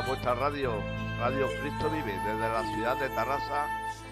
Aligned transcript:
Vuestra 0.00 0.34
radio, 0.34 0.72
Radio 1.18 1.46
Cristo 1.60 1.90
Vive, 1.90 2.18
desde 2.24 2.38
la 2.38 2.62
ciudad 2.74 2.96
de 2.96 3.10
Tarrasa, 3.10 3.66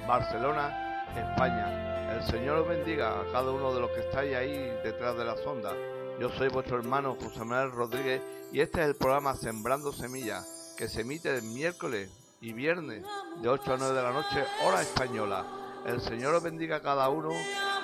Barcelona, 0.07 1.07
España. 1.17 2.15
El 2.15 2.23
Señor 2.25 2.59
os 2.59 2.69
bendiga 2.69 3.19
a 3.19 3.33
cada 3.33 3.51
uno 3.51 3.73
de 3.73 3.81
los 3.81 3.91
que 3.93 4.01
estáis 4.01 4.37
ahí 4.37 4.59
detrás 4.85 5.17
de 5.17 5.25
la 5.25 5.37
sonda. 5.39 5.73
Yo 6.21 6.29
soy 6.37 6.49
vuestro 6.49 6.79
hermano 6.79 7.17
José 7.19 7.47
Manuel 7.47 7.73
Rodríguez 7.73 8.21
y 8.53 8.61
este 8.61 8.83
es 8.83 8.89
el 8.89 8.95
programa 8.95 9.35
Sembrando 9.35 9.91
Semillas, 9.91 10.75
que 10.77 10.87
se 10.87 11.01
emite 11.01 11.35
el 11.35 11.43
miércoles 11.45 12.11
y 12.43 12.53
viernes 12.53 13.07
de 13.41 13.49
8 13.49 13.73
a 13.73 13.77
9 13.79 13.95
de 13.95 14.03
la 14.03 14.13
noche, 14.13 14.45
hora 14.63 14.83
española. 14.83 15.47
El 15.87 16.03
Señor 16.03 16.35
os 16.35 16.43
bendiga 16.43 16.77
a 16.77 16.83
cada 16.83 17.09
uno 17.09 17.31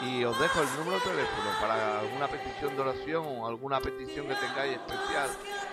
y 0.07 0.23
os 0.23 0.39
dejo 0.39 0.61
el 0.61 0.69
número 0.79 0.99
de 0.99 1.11
teléfono 1.11 1.51
para 1.63 2.01
alguna 2.01 2.29
petición 2.29 2.77
de 2.77 2.83
oración 2.83 3.25
o 3.27 3.47
alguna 3.47 3.81
petición 3.81 4.29
que 4.29 4.35
tengáis 4.35 4.77
especial 4.77 5.31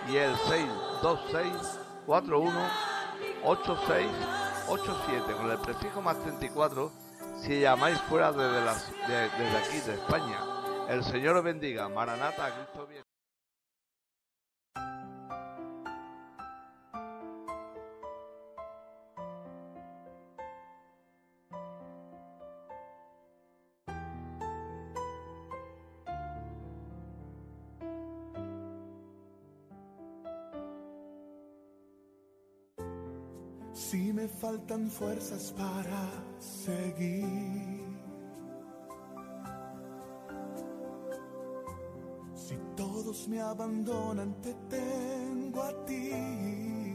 y 0.08 0.16
el 0.16 0.34
626 0.36 1.83
41 2.06 2.52
8687 3.44 5.32
con 5.32 5.50
el 5.50 5.58
prefijo 5.58 6.00
más 6.02 6.18
34 6.20 6.90
si 7.42 7.60
llamáis 7.60 7.98
fuera 8.02 8.32
desde, 8.32 8.60
desde 9.08 9.56
aquí 9.58 9.80
de 9.80 9.94
España. 9.94 10.38
El 10.88 11.04
Señor 11.04 11.36
os 11.36 11.44
bendiga. 11.44 11.88
Maranata, 11.88 12.54
Cristo 12.54 12.86
bien. 12.86 13.03
Me 34.24 34.28
faltan 34.28 34.88
fuerzas 34.88 35.52
para 35.52 36.08
seguir. 36.38 37.84
Si 42.34 42.56
todos 42.74 43.28
me 43.28 43.42
abandonan, 43.42 44.34
te 44.40 44.54
tengo 44.70 45.62
a 45.62 45.84
ti. 45.84 46.94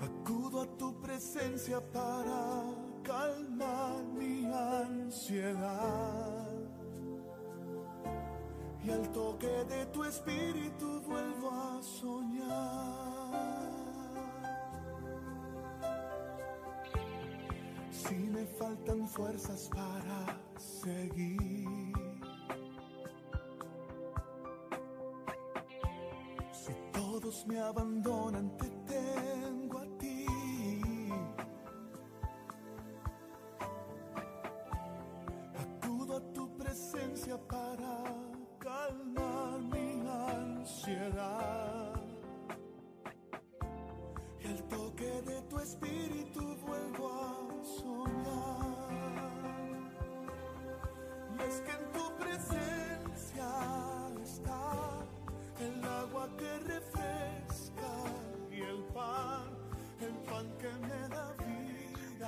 Acudo 0.00 0.60
a 0.60 0.66
tu 0.76 1.00
presencia 1.00 1.80
para 1.80 2.64
calmar 3.02 4.04
mi 4.18 4.44
ansiedad. 4.44 6.33
Y 8.84 8.90
al 8.90 9.08
toque 9.12 9.46
de 9.46 9.86
tu 9.86 10.04
espíritu 10.04 11.00
vuelvo 11.06 11.50
a 11.50 11.82
soñar. 11.82 13.24
Si 17.90 18.14
me 18.14 18.44
faltan 18.44 19.08
fuerzas 19.08 19.70
para 19.74 20.38
seguir. 20.58 21.94
Si 26.52 26.74
todos 26.92 27.46
me 27.46 27.60
abandonan, 27.60 28.54
te 28.58 28.68
tengo 28.68 29.78
a 29.78 29.86
ti. 29.98 30.26
Acudo 35.56 36.16
a 36.18 36.32
tu 36.34 36.54
presencia 36.58 37.38
para 37.48 37.73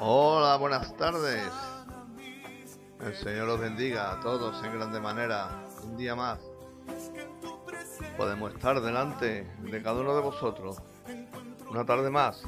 Hola, 0.00 0.56
buenas 0.56 0.94
tardes. 0.96 1.50
El 3.00 3.14
Señor 3.16 3.48
os 3.48 3.60
bendiga 3.60 4.12
a 4.12 4.20
todos 4.20 4.62
en 4.64 4.72
grande 4.72 5.00
manera. 5.00 5.64
Un 5.84 5.96
día 5.96 6.14
más 6.14 6.38
podemos 8.16 8.52
estar 8.54 8.80
delante 8.80 9.44
de 9.60 9.82
cada 9.82 10.00
uno 10.00 10.14
de 10.14 10.22
vosotros. 10.22 10.78
Una 11.70 11.84
tarde 11.84 12.10
más 12.10 12.42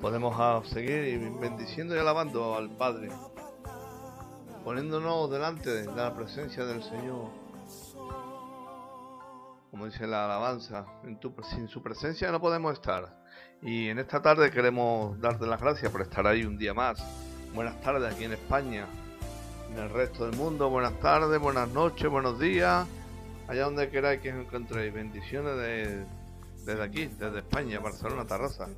podemos 0.00 0.68
seguir 0.68 1.30
bendiciendo 1.40 1.94
y 1.94 1.98
alabando 1.98 2.56
al 2.56 2.70
Padre, 2.70 3.08
poniéndonos 4.64 5.30
delante 5.30 5.70
de 5.70 5.92
la 5.94 6.14
presencia 6.14 6.64
del 6.64 6.82
Señor. 6.82 7.30
Como 9.70 9.86
dice 9.86 10.06
la 10.06 10.26
alabanza, 10.26 10.84
en 11.04 11.18
tu- 11.18 11.34
sin 11.50 11.66
su 11.68 11.82
presencia 11.82 12.30
no 12.30 12.40
podemos 12.40 12.74
estar. 12.74 13.21
Y 13.62 13.88
en 13.88 13.98
esta 13.98 14.20
tarde 14.20 14.50
queremos 14.50 15.20
darte 15.20 15.46
las 15.46 15.60
gracias 15.60 15.90
por 15.92 16.02
estar 16.02 16.26
ahí 16.26 16.44
un 16.44 16.58
día 16.58 16.74
más. 16.74 17.02
Buenas 17.54 17.80
tardes 17.80 18.12
aquí 18.12 18.24
en 18.24 18.32
España, 18.32 18.86
en 19.72 19.78
el 19.78 19.90
resto 19.90 20.26
del 20.26 20.36
mundo. 20.36 20.68
Buenas 20.68 20.98
tardes, 20.98 21.40
buenas 21.40 21.68
noches, 21.68 22.10
buenos 22.10 22.38
días. 22.40 22.86
Allá 23.46 23.64
donde 23.64 23.88
queráis 23.88 24.20
que 24.20 24.32
os 24.32 24.40
encontréis. 24.40 24.92
Bendiciones 24.92 25.56
de- 25.58 26.04
desde 26.64 26.82
aquí, 26.82 27.06
desde 27.06 27.38
España, 27.38 27.78
Barcelona, 27.80 28.26
Tarrasa. 28.26 28.68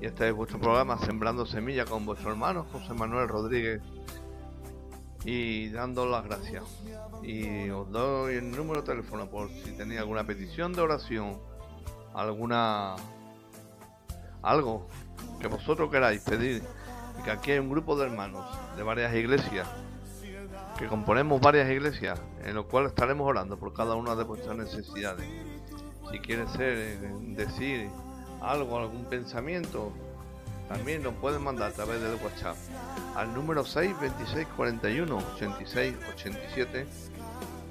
Y 0.00 0.06
este 0.06 0.28
es 0.28 0.34
vuestro 0.34 0.58
programa 0.60 0.98
Sembrando 0.98 1.46
Semillas 1.46 1.88
con 1.88 2.04
vuestro 2.04 2.30
hermano 2.30 2.66
José 2.70 2.92
Manuel 2.94 3.28
Rodríguez. 3.28 3.80
Y 5.24 5.70
dando 5.70 6.06
las 6.06 6.24
gracias. 6.24 6.62
Y 7.24 7.68
os 7.70 7.90
doy 7.90 8.36
el 8.36 8.50
número 8.52 8.82
de 8.82 8.86
teléfono 8.86 9.28
por 9.28 9.48
si 9.50 9.72
tenéis 9.72 10.00
alguna 10.00 10.22
petición 10.24 10.72
de 10.72 10.82
oración, 10.82 11.38
alguna 12.14 12.94
algo 14.46 14.86
que 15.40 15.48
vosotros 15.48 15.90
queráis 15.90 16.22
pedir. 16.22 16.62
Y 17.18 17.22
que 17.22 17.30
aquí 17.30 17.52
hay 17.52 17.58
un 17.58 17.68
grupo 17.68 17.96
de 17.96 18.06
hermanos 18.06 18.46
de 18.76 18.82
varias 18.82 19.14
iglesias 19.14 19.66
que 20.78 20.86
componemos 20.86 21.40
varias 21.40 21.70
iglesias 21.70 22.20
en 22.44 22.54
lo 22.54 22.68
cual 22.68 22.86
estaremos 22.86 23.26
orando 23.26 23.58
por 23.58 23.72
cada 23.72 23.94
una 23.94 24.14
de 24.14 24.24
vuestras 24.24 24.56
necesidades. 24.56 25.26
Si 26.10 26.18
quieres 26.18 26.50
ser, 26.50 26.98
decir 27.34 27.88
algo, 28.42 28.78
algún 28.78 29.06
pensamiento, 29.06 29.92
también 30.68 31.02
lo 31.02 31.12
pueden 31.12 31.42
mandar 31.42 31.70
a 31.70 31.72
través 31.72 32.02
del 32.02 32.16
WhatsApp 32.22 32.56
al 33.16 33.32
número 33.34 33.64
626 33.64 34.46
41 34.54 35.16
86 35.16 35.96
87 36.14 36.86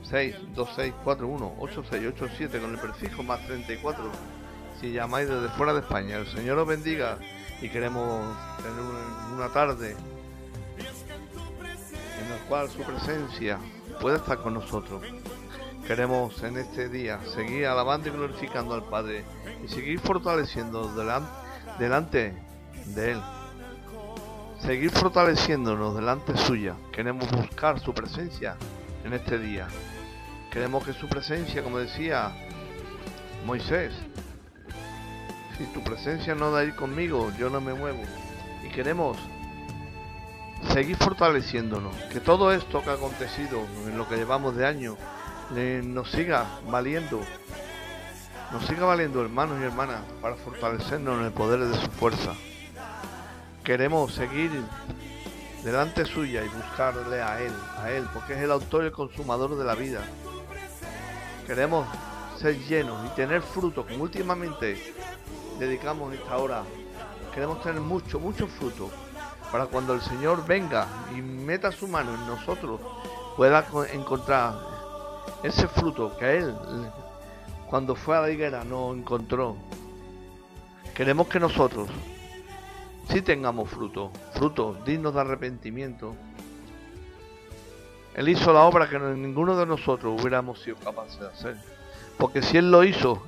626 0.10 0.94
41 1.04 1.54
8687 1.60 2.60
con 2.60 2.72
el 2.72 2.80
prefijo 2.80 3.22
más 3.22 3.46
34 3.46 4.04
si 4.80 4.92
llamáis 4.92 5.28
desde 5.30 5.50
fuera 5.50 5.74
de 5.74 5.80
España. 5.82 6.18
El 6.18 6.28
Señor 6.28 6.58
os 6.60 6.68
bendiga 6.68 7.18
y 7.62 7.70
queremos 7.70 8.36
tener 8.58 8.80
una- 8.82 9.50
tarde 9.54 9.96
en 10.78 12.30
la 12.30 12.38
cual 12.48 12.70
su 12.70 12.80
presencia 12.84 13.60
puede 14.02 14.18
estar 14.18 14.38
con 14.40 14.54
nosotros. 14.56 15.04
Queremos 15.86 16.42
en 16.44 16.58
este 16.58 16.90
día 16.90 17.20
seguir 17.34 17.68
alabando 17.68 18.10
y 18.10 18.12
glorificando 18.12 18.74
al 18.74 18.84
Padre 18.86 19.24
y 19.64 19.68
seguir 19.68 20.00
fortaleciendo 20.00 20.90
delan- 20.96 21.28
delante 21.80 22.34
de 22.88 23.12
Él. 23.12 23.22
Seguir 24.60 24.90
fortaleciéndonos 24.92 25.96
delante 25.96 26.36
suya. 26.38 26.76
Queremos 26.92 27.30
buscar 27.32 27.80
su 27.80 27.94
presencia 27.94 28.56
en 29.04 29.14
este 29.14 29.38
día. 29.38 29.68
Queremos 30.52 30.84
que 30.86 30.94
su 30.94 31.08
presencia, 31.08 31.62
como 31.64 31.78
decía 31.78 32.32
Moisés, 33.46 33.94
si 35.58 35.66
tu 35.66 35.82
presencia 35.84 36.36
no 36.36 36.52
da 36.52 36.64
ir 36.64 36.76
conmigo, 36.76 37.32
yo 37.38 37.50
no 37.50 37.62
me 37.62 37.74
muevo. 37.74 38.02
Y 38.64 38.70
queremos 38.70 39.18
seguir 40.74 40.98
fortaleciéndonos. 40.98 41.96
Que 42.12 42.20
todo 42.20 42.52
esto 42.52 42.82
que 42.84 42.90
ha 42.90 42.94
acontecido 42.94 43.62
en 43.88 43.98
lo 43.98 44.08
que 44.08 44.16
llevamos 44.16 44.56
de 44.56 44.66
año 44.66 44.98
le- 45.54 45.82
nos 45.82 46.12
siga 46.12 46.46
valiendo. 46.70 47.22
Nos 48.52 48.66
siga 48.66 48.86
valiendo, 48.86 49.22
hermanos 49.22 49.58
y 49.62 49.64
hermanas, 49.64 50.02
para 50.22 50.36
fortalecernos 50.36 51.20
en 51.20 51.26
el 51.26 51.32
poder 51.32 51.60
de 51.62 51.76
su 51.76 51.88
fuerza. 51.92 52.34
Queremos 53.64 54.14
seguir 54.14 54.52
delante 55.64 56.06
suya 56.06 56.44
y 56.44 56.48
buscarle 56.50 57.22
a 57.22 57.42
Él, 57.42 57.54
a 57.82 57.90
Él, 57.90 58.06
porque 58.14 58.34
es 58.34 58.40
el 58.40 58.52
autor 58.52 58.84
y 58.84 58.88
el 58.88 58.92
consumador 58.92 59.58
de 59.58 59.66
la 59.66 59.74
vida. 59.76 60.02
Queremos 61.48 61.88
ser 62.40 62.58
llenos 62.66 63.04
y 63.06 63.16
tener 63.16 63.42
fruto, 63.42 63.86
como 63.86 64.04
últimamente 64.04 64.94
dedicamos 65.60 66.14
esta 66.14 66.38
hora. 66.38 66.64
Queremos 67.34 67.62
tener 67.62 67.82
mucho, 67.82 68.20
mucho 68.20 68.48
fruto, 68.48 68.90
para 69.52 69.66
cuando 69.66 69.94
el 69.94 70.02
Señor 70.02 70.46
venga 70.46 70.88
y 71.16 71.22
meta 71.22 71.72
su 71.72 71.88
mano 71.88 72.14
en 72.14 72.26
nosotros, 72.28 72.80
pueda 73.36 73.66
co- 73.66 73.86
encontrar 73.86 74.56
ese 75.44 75.68
fruto 75.68 76.16
que 76.18 76.38
Él 76.38 76.56
cuando 77.70 77.96
fue 77.96 78.16
a 78.18 78.22
la 78.22 78.30
higuera 78.32 78.64
no 78.64 78.94
encontró. 78.94 79.56
Queremos 80.94 81.28
que 81.28 81.40
nosotros 81.40 81.90
sí 83.10 83.22
tengamos 83.22 83.70
fruto, 83.70 84.12
fruto 84.34 84.78
dignos 84.86 85.14
de 85.14 85.22
arrepentimiento. 85.22 86.16
Él 88.16 88.30
hizo 88.30 88.54
la 88.54 88.62
obra 88.62 88.88
que 88.90 88.98
ninguno 88.98 89.58
de 89.58 89.66
nosotros 89.66 90.22
hubiéramos 90.22 90.62
sido 90.62 90.78
capaces 90.78 91.20
de 91.20 91.28
hacer. 91.28 91.58
Porque 92.18 92.42
si 92.42 92.58
Él 92.58 92.72
lo 92.72 92.86
hizo, 92.86 93.22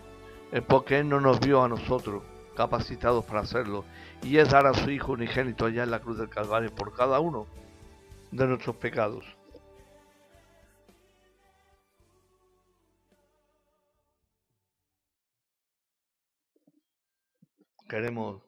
es 0.51 0.61
porque 0.63 0.99
Él 0.99 1.09
no 1.09 1.19
nos 1.19 1.39
vio 1.39 1.63
a 1.63 1.67
nosotros 1.67 2.23
capacitados 2.55 3.23
para 3.25 3.41
hacerlo. 3.41 3.85
Y 4.23 4.37
es 4.37 4.49
dar 4.49 4.65
a 4.65 4.73
su 4.73 4.89
Hijo 4.89 5.13
unigénito 5.13 5.65
allá 5.65 5.83
en 5.83 5.91
la 5.91 5.99
cruz 5.99 6.17
del 6.17 6.29
Calvario 6.29 6.73
por 6.73 6.95
cada 6.95 7.19
uno 7.19 7.47
de 8.31 8.47
nuestros 8.47 8.75
pecados. 8.77 9.23
Queremos 17.87 18.41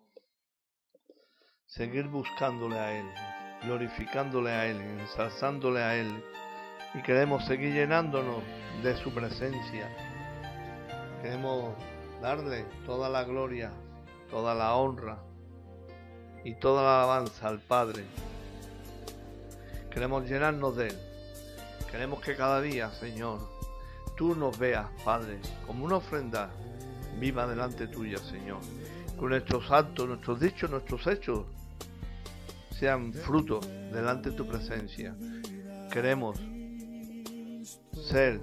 seguir 1.65 2.07
buscándole 2.07 2.77
a 2.77 2.99
Él, 2.99 3.05
glorificándole 3.63 4.51
a 4.51 4.65
Él, 4.65 4.81
ensalzándole 4.81 5.81
a 5.81 5.95
Él. 5.95 6.23
Y 6.93 7.01
queremos 7.03 7.45
seguir 7.45 7.73
llenándonos 7.73 8.43
de 8.83 8.97
su 8.97 9.13
presencia. 9.13 10.18
Queremos 11.21 11.73
darle 12.21 12.65
toda 12.85 13.09
la 13.09 13.23
gloria, 13.23 13.71
toda 14.29 14.55
la 14.55 14.75
honra 14.75 15.19
y 16.43 16.55
toda 16.55 16.83
la 16.83 17.03
alabanza 17.03 17.47
al 17.47 17.59
Padre. 17.59 18.05
Queremos 19.91 20.29
llenarnos 20.29 20.75
de 20.75 20.87
Él. 20.87 20.99
Queremos 21.91 22.21
que 22.21 22.35
cada 22.35 22.61
día, 22.61 22.91
Señor, 22.91 23.39
tú 24.15 24.35
nos 24.35 24.57
veas, 24.57 24.87
Padre, 25.03 25.39
como 25.65 25.85
una 25.85 25.97
ofrenda 25.97 26.49
viva 27.19 27.47
delante 27.47 27.87
tuya, 27.87 28.17
Señor 28.17 28.59
con 29.19 29.29
nuestros 29.29 29.69
actos, 29.69 30.07
nuestros 30.07 30.39
dichos, 30.39 30.71
nuestros 30.71 31.05
hechos 31.05 31.45
sean 32.71 33.11
fruto 33.11 33.59
delante 33.91 34.29
de 34.29 34.37
tu 34.37 34.47
presencia. 34.47 35.13
Queremos 35.91 36.39
ser 37.91 38.39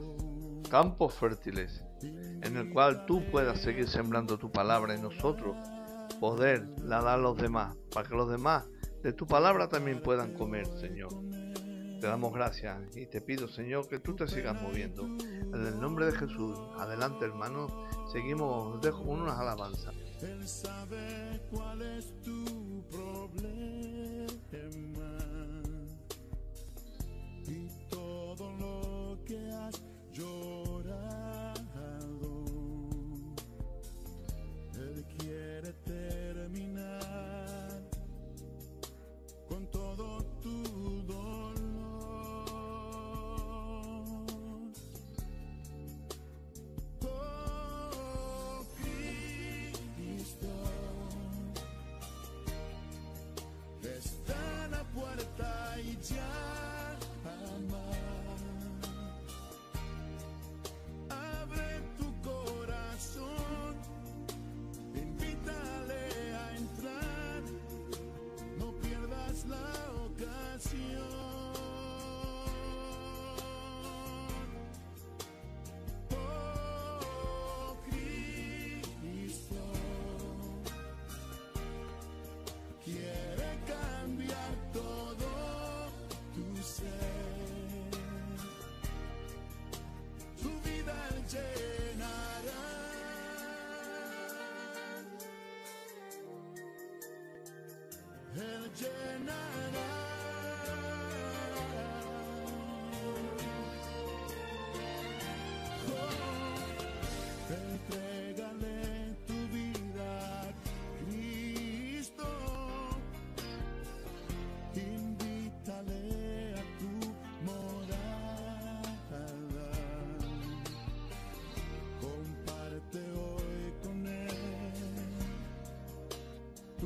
campos 0.71 1.15
fértiles 1.15 1.83
en 2.03 2.57
el 2.57 2.73
cual 2.73 3.07
tú 3.07 3.23
puedas 3.31 3.61
seguir 3.61 3.89
sembrando 3.89 4.39
tu 4.39 4.51
palabra 4.51 4.95
y 4.95 5.01
nosotros 5.01 5.57
poder 6.21 6.67
la 6.83 7.03
dar 7.03 7.19
a 7.19 7.23
los 7.23 7.37
demás, 7.37 7.77
para 7.93 8.09
que 8.09 8.15
los 8.15 8.31
demás 8.31 8.65
de 9.03 9.13
tu 9.13 9.27
palabra 9.27 9.69
también 9.69 10.01
puedan 10.03 10.35
comer, 10.35 10.67
Señor. 10.81 11.11
Te 12.01 12.07
damos 12.07 12.33
gracias 12.33 12.79
y 12.95 13.07
te 13.07 13.21
pido, 13.21 13.49
Señor, 13.49 13.89
que 13.89 13.99
tú 13.99 14.15
te 14.15 14.29
sigas 14.29 14.61
moviendo. 14.61 15.05
En 15.05 15.67
el 15.67 15.81
nombre 15.81 16.07
de 16.07 16.13
Jesús, 16.13 16.59
adelante, 16.79 17.25
hermano. 17.25 17.69
Seguimos, 18.13 18.81
dejo 18.83 19.03
unas 19.03 19.39
alabanzas. 19.39 19.95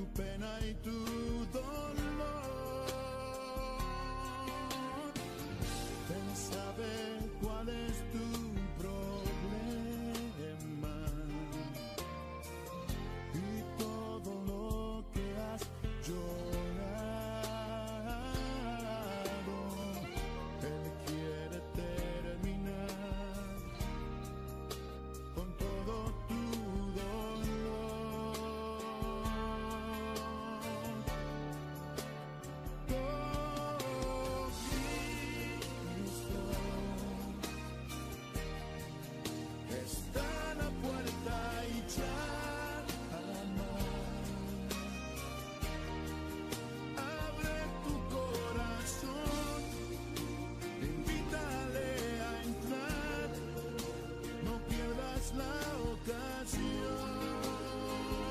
Tu 0.01 0.07
pena 0.15 0.59
y 0.63 0.73
tu 0.83 1.20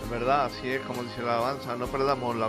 verdad, 0.09 0.45
así 0.45 0.69
es 0.69 0.81
como 0.81 1.03
dice 1.03 1.21
la 1.21 1.37
alabanza, 1.37 1.75
no 1.75 1.87
perdamos 1.87 2.35
la, 2.35 2.47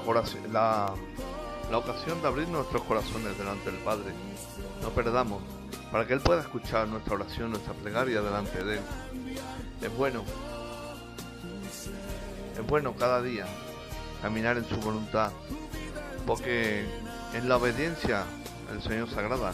ocasión 1.72 2.20
de 2.22 2.28
abrir 2.28 2.48
nuestros 2.48 2.82
corazones 2.82 3.36
delante 3.36 3.70
del 3.70 3.80
Padre. 3.80 4.12
No 4.82 4.88
perdamos, 4.90 5.42
para 5.92 6.06
que 6.06 6.14
Él 6.14 6.20
pueda 6.20 6.40
escuchar 6.40 6.88
nuestra 6.88 7.14
oración, 7.14 7.50
nuestra 7.50 7.74
plegaria 7.74 8.22
delante 8.22 8.64
de 8.64 8.78
Él. 8.78 8.82
Es 9.82 9.96
bueno, 9.96 10.24
es 12.58 12.66
bueno 12.66 12.94
cada 12.96 13.20
día 13.22 13.46
caminar 14.22 14.56
en 14.56 14.64
su 14.64 14.76
voluntad, 14.76 15.30
porque 16.26 16.84
en 17.34 17.48
la 17.48 17.56
obediencia 17.56 18.24
el 18.72 18.82
Señor 18.82 19.10
se 19.10 19.18
agrada. 19.18 19.52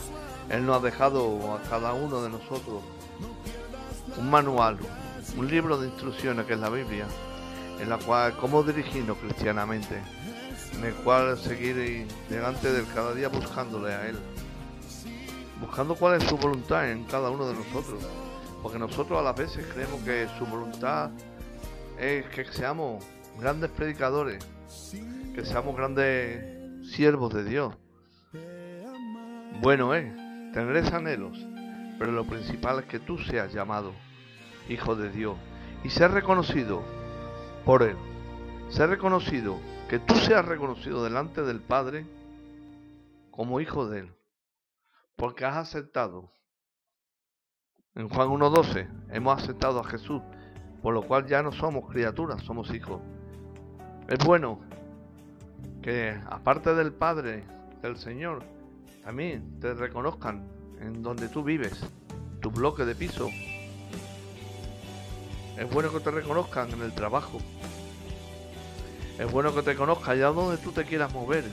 Él 0.48 0.64
nos 0.64 0.76
ha 0.76 0.84
dejado 0.84 1.54
a 1.54 1.62
cada 1.68 1.92
uno 1.92 2.22
de 2.22 2.30
nosotros 2.30 2.82
un 4.16 4.30
manual, 4.30 4.78
un 5.36 5.48
libro 5.48 5.76
de 5.78 5.88
instrucciones 5.88 6.46
que 6.46 6.54
es 6.54 6.60
la 6.60 6.70
Biblia, 6.70 7.06
en 7.80 7.88
la 7.88 7.98
cual 7.98 8.36
cómo 8.36 8.62
dirigirnos 8.62 9.16
cristianamente, 9.18 10.00
en 10.74 10.84
el 10.84 10.94
cual 10.94 11.38
seguir 11.38 12.06
delante 12.28 12.72
del 12.72 12.86
cada 12.94 13.14
día 13.14 13.28
buscándole 13.28 13.92
a 13.92 14.08
Él, 14.08 14.18
buscando 15.60 15.94
cuál 15.94 16.20
es 16.20 16.28
su 16.28 16.36
voluntad 16.36 16.90
en 16.90 17.04
cada 17.04 17.30
uno 17.30 17.46
de 17.48 17.54
nosotros, 17.54 18.02
Porque 18.62 18.78
nosotros 18.78 19.18
a 19.20 19.22
las 19.22 19.36
veces 19.36 19.64
creemos 19.72 20.00
que 20.02 20.26
su 20.38 20.46
voluntad 20.46 21.10
es 21.98 22.26
que 22.26 22.44
seamos 22.46 23.04
grandes 23.38 23.70
predicadores, 23.70 24.44
que 25.34 25.44
seamos 25.44 25.76
grandes 25.76 26.90
siervos 26.90 27.32
de 27.32 27.44
Dios. 27.44 27.74
Bueno 29.60 29.94
es 29.94 30.12
tener 30.52 30.76
esos 30.76 30.94
anhelos, 30.94 31.38
pero 31.98 32.12
lo 32.12 32.24
principal 32.24 32.80
es 32.80 32.86
que 32.86 32.98
tú 32.98 33.18
seas 33.18 33.52
llamado 33.52 33.92
hijo 34.68 34.96
de 34.96 35.10
Dios 35.10 35.36
y 35.84 35.90
ser 35.90 36.10
reconocido 36.10 36.82
por 37.66 37.82
Él. 37.82 37.96
Ser 38.70 38.88
reconocido, 38.88 39.58
que 39.90 39.98
tú 39.98 40.14
seas 40.14 40.44
reconocido 40.44 41.02
delante 41.02 41.42
del 41.42 41.60
Padre 41.60 42.06
como 43.32 43.60
hijo 43.60 43.88
de 43.88 44.00
Él, 44.00 44.14
porque 45.16 45.44
has 45.44 45.56
aceptado. 45.56 46.30
En 47.96 48.08
Juan 48.08 48.28
1.12 48.28 48.88
hemos 49.10 49.42
aceptado 49.42 49.80
a 49.80 49.84
Jesús, 49.84 50.22
por 50.80 50.94
lo 50.94 51.02
cual 51.02 51.26
ya 51.26 51.42
no 51.42 51.50
somos 51.50 51.90
criaturas, 51.90 52.42
somos 52.42 52.72
hijos. 52.72 53.00
Es 54.08 54.24
bueno 54.24 54.60
que 55.82 56.16
aparte 56.30 56.72
del 56.74 56.92
Padre, 56.92 57.44
del 57.82 57.96
Señor, 57.96 58.44
también 59.02 59.58
te 59.58 59.74
reconozcan 59.74 60.46
en 60.80 61.02
donde 61.02 61.28
tú 61.28 61.42
vives, 61.42 61.84
tu 62.40 62.50
bloque 62.50 62.84
de 62.84 62.94
piso. 62.94 63.28
Es 65.58 65.70
bueno 65.70 65.92
que 65.92 66.00
te 66.00 66.10
reconozcan 66.10 66.70
en 66.72 66.82
el 66.82 66.92
trabajo. 66.92 67.40
Es 69.18 69.30
bueno 69.30 69.54
que 69.54 69.62
te 69.62 69.74
conozcan 69.74 70.10
allá 70.10 70.26
donde 70.26 70.58
tú 70.58 70.72
te 70.72 70.84
quieras 70.84 71.12
mover. 71.12 71.44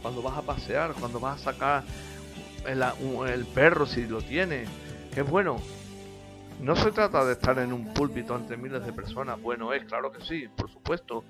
Cuando 0.00 0.22
vas 0.22 0.38
a 0.38 0.42
pasear, 0.42 0.94
cuando 0.94 1.20
vas 1.20 1.40
a 1.40 1.44
sacar 1.44 1.84
el, 2.66 3.46
perro 3.46 3.86
si 3.86 4.06
lo 4.06 4.22
tienes. 4.22 4.68
Es 5.14 5.28
bueno. 5.28 5.60
No 6.62 6.74
se 6.74 6.90
trata 6.90 7.22
de 7.26 7.32
estar 7.32 7.58
en 7.58 7.72
un 7.74 7.92
púlpito 7.92 8.34
ante 8.34 8.56
miles 8.56 8.84
de 8.84 8.92
personas. 8.92 9.40
Bueno, 9.40 9.74
es 9.74 9.84
claro 9.84 10.10
que 10.10 10.24
sí, 10.24 10.48
por 10.56 10.70
supuesto. 10.70 11.22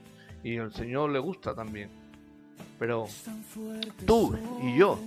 Y 0.44 0.58
al 0.58 0.72
Señor 0.72 1.10
le 1.10 1.18
gusta 1.18 1.52
también. 1.52 1.90
Pero 2.78 3.06
tú 4.06 4.36
y 4.62 4.78
yo, 4.78 5.00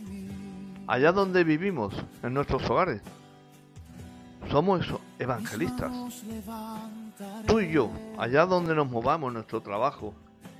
allá 0.87 1.13
donde 1.13 1.45
vivimos, 1.45 1.93
en 2.21 2.33
nuestros 2.33 2.69
hogares, 2.69 3.01
somos 4.49 4.85
evangelistas. 5.17 5.91
Tú 7.47 7.59
y 7.59 7.71
yo, 7.71 7.91
allá 8.17 8.45
donde 8.45 8.75
nos 8.75 8.89
movamos 8.89 9.29
en 9.29 9.35
nuestro 9.35 9.61
trabajo, 9.61 10.13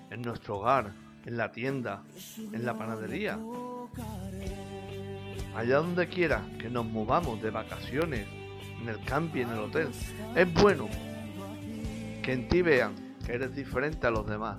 en 0.09 0.21
nuestro 0.21 0.57
hogar, 0.57 0.91
en 1.25 1.37
la 1.37 1.51
tienda, 1.51 2.03
en 2.37 2.65
la 2.65 2.73
panadería, 2.73 3.37
allá 5.55 5.77
donde 5.77 6.07
quiera 6.07 6.43
que 6.59 6.69
nos 6.69 6.85
movamos 6.85 7.41
de 7.41 7.49
vacaciones, 7.51 8.27
en 8.81 8.87
el 8.87 9.03
camping, 9.03 9.41
en 9.41 9.49
el 9.49 9.59
hotel, 9.59 9.89
es 10.35 10.53
bueno 10.53 10.87
que 12.23 12.33
en 12.33 12.47
ti 12.47 12.61
vean 12.61 12.93
que 13.25 13.33
eres 13.33 13.55
diferente 13.55 14.07
a 14.07 14.11
los 14.11 14.25
demás. 14.27 14.57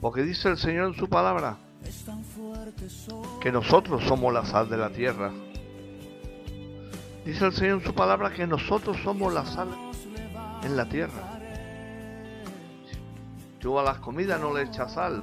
Porque 0.00 0.22
dice 0.22 0.48
el 0.48 0.58
Señor 0.58 0.88
en 0.88 0.94
su 0.94 1.08
palabra 1.08 1.56
que 3.40 3.52
nosotros 3.52 4.02
somos 4.04 4.32
la 4.32 4.44
sal 4.44 4.68
de 4.68 4.76
la 4.76 4.90
tierra. 4.90 5.32
Dice 7.24 7.46
el 7.46 7.52
Señor 7.52 7.78
en 7.78 7.84
su 7.84 7.94
palabra 7.94 8.32
que 8.32 8.46
nosotros 8.48 8.96
somos 9.04 9.32
la 9.32 9.46
sal 9.46 9.68
en 10.64 10.76
la 10.76 10.88
tierra. 10.88 11.38
Tú 13.60 13.78
a 13.78 13.84
las 13.84 13.98
comidas 13.98 14.40
no 14.40 14.52
le 14.52 14.62
echas 14.62 14.94
sal. 14.94 15.22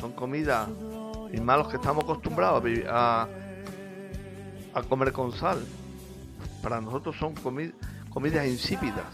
Son 0.00 0.12
comidas 0.12 0.66
y 1.30 1.40
malos 1.40 1.68
que 1.68 1.76
estamos 1.76 2.04
acostumbrados 2.04 2.64
a, 2.88 3.28
a, 4.72 4.82
comer 4.84 5.12
con 5.12 5.32
sal. 5.32 5.62
Para 6.62 6.80
nosotros 6.80 7.14
son 7.18 7.34
comidas 7.34 8.46
insípidas. 8.46 9.04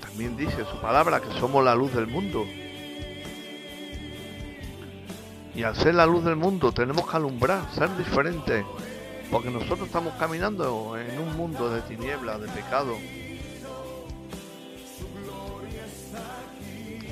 También 0.00 0.34
dice 0.34 0.64
su 0.64 0.80
palabra 0.80 1.20
que 1.20 1.30
somos 1.38 1.62
la 1.62 1.74
luz 1.74 1.92
del 1.92 2.06
mundo. 2.06 2.46
Y 5.54 5.62
al 5.62 5.76
ser 5.76 5.94
la 5.94 6.04
luz 6.04 6.24
del 6.24 6.36
mundo 6.36 6.72
tenemos 6.72 7.08
que 7.08 7.16
alumbrar, 7.16 7.62
ser 7.74 7.96
diferentes. 7.96 8.64
Porque 9.30 9.50
nosotros 9.50 9.86
estamos 9.86 10.14
caminando 10.14 10.96
en 10.98 11.18
un 11.18 11.36
mundo 11.36 11.70
de 11.70 11.80
tinieblas, 11.82 12.40
de 12.40 12.48
pecado. 12.48 12.96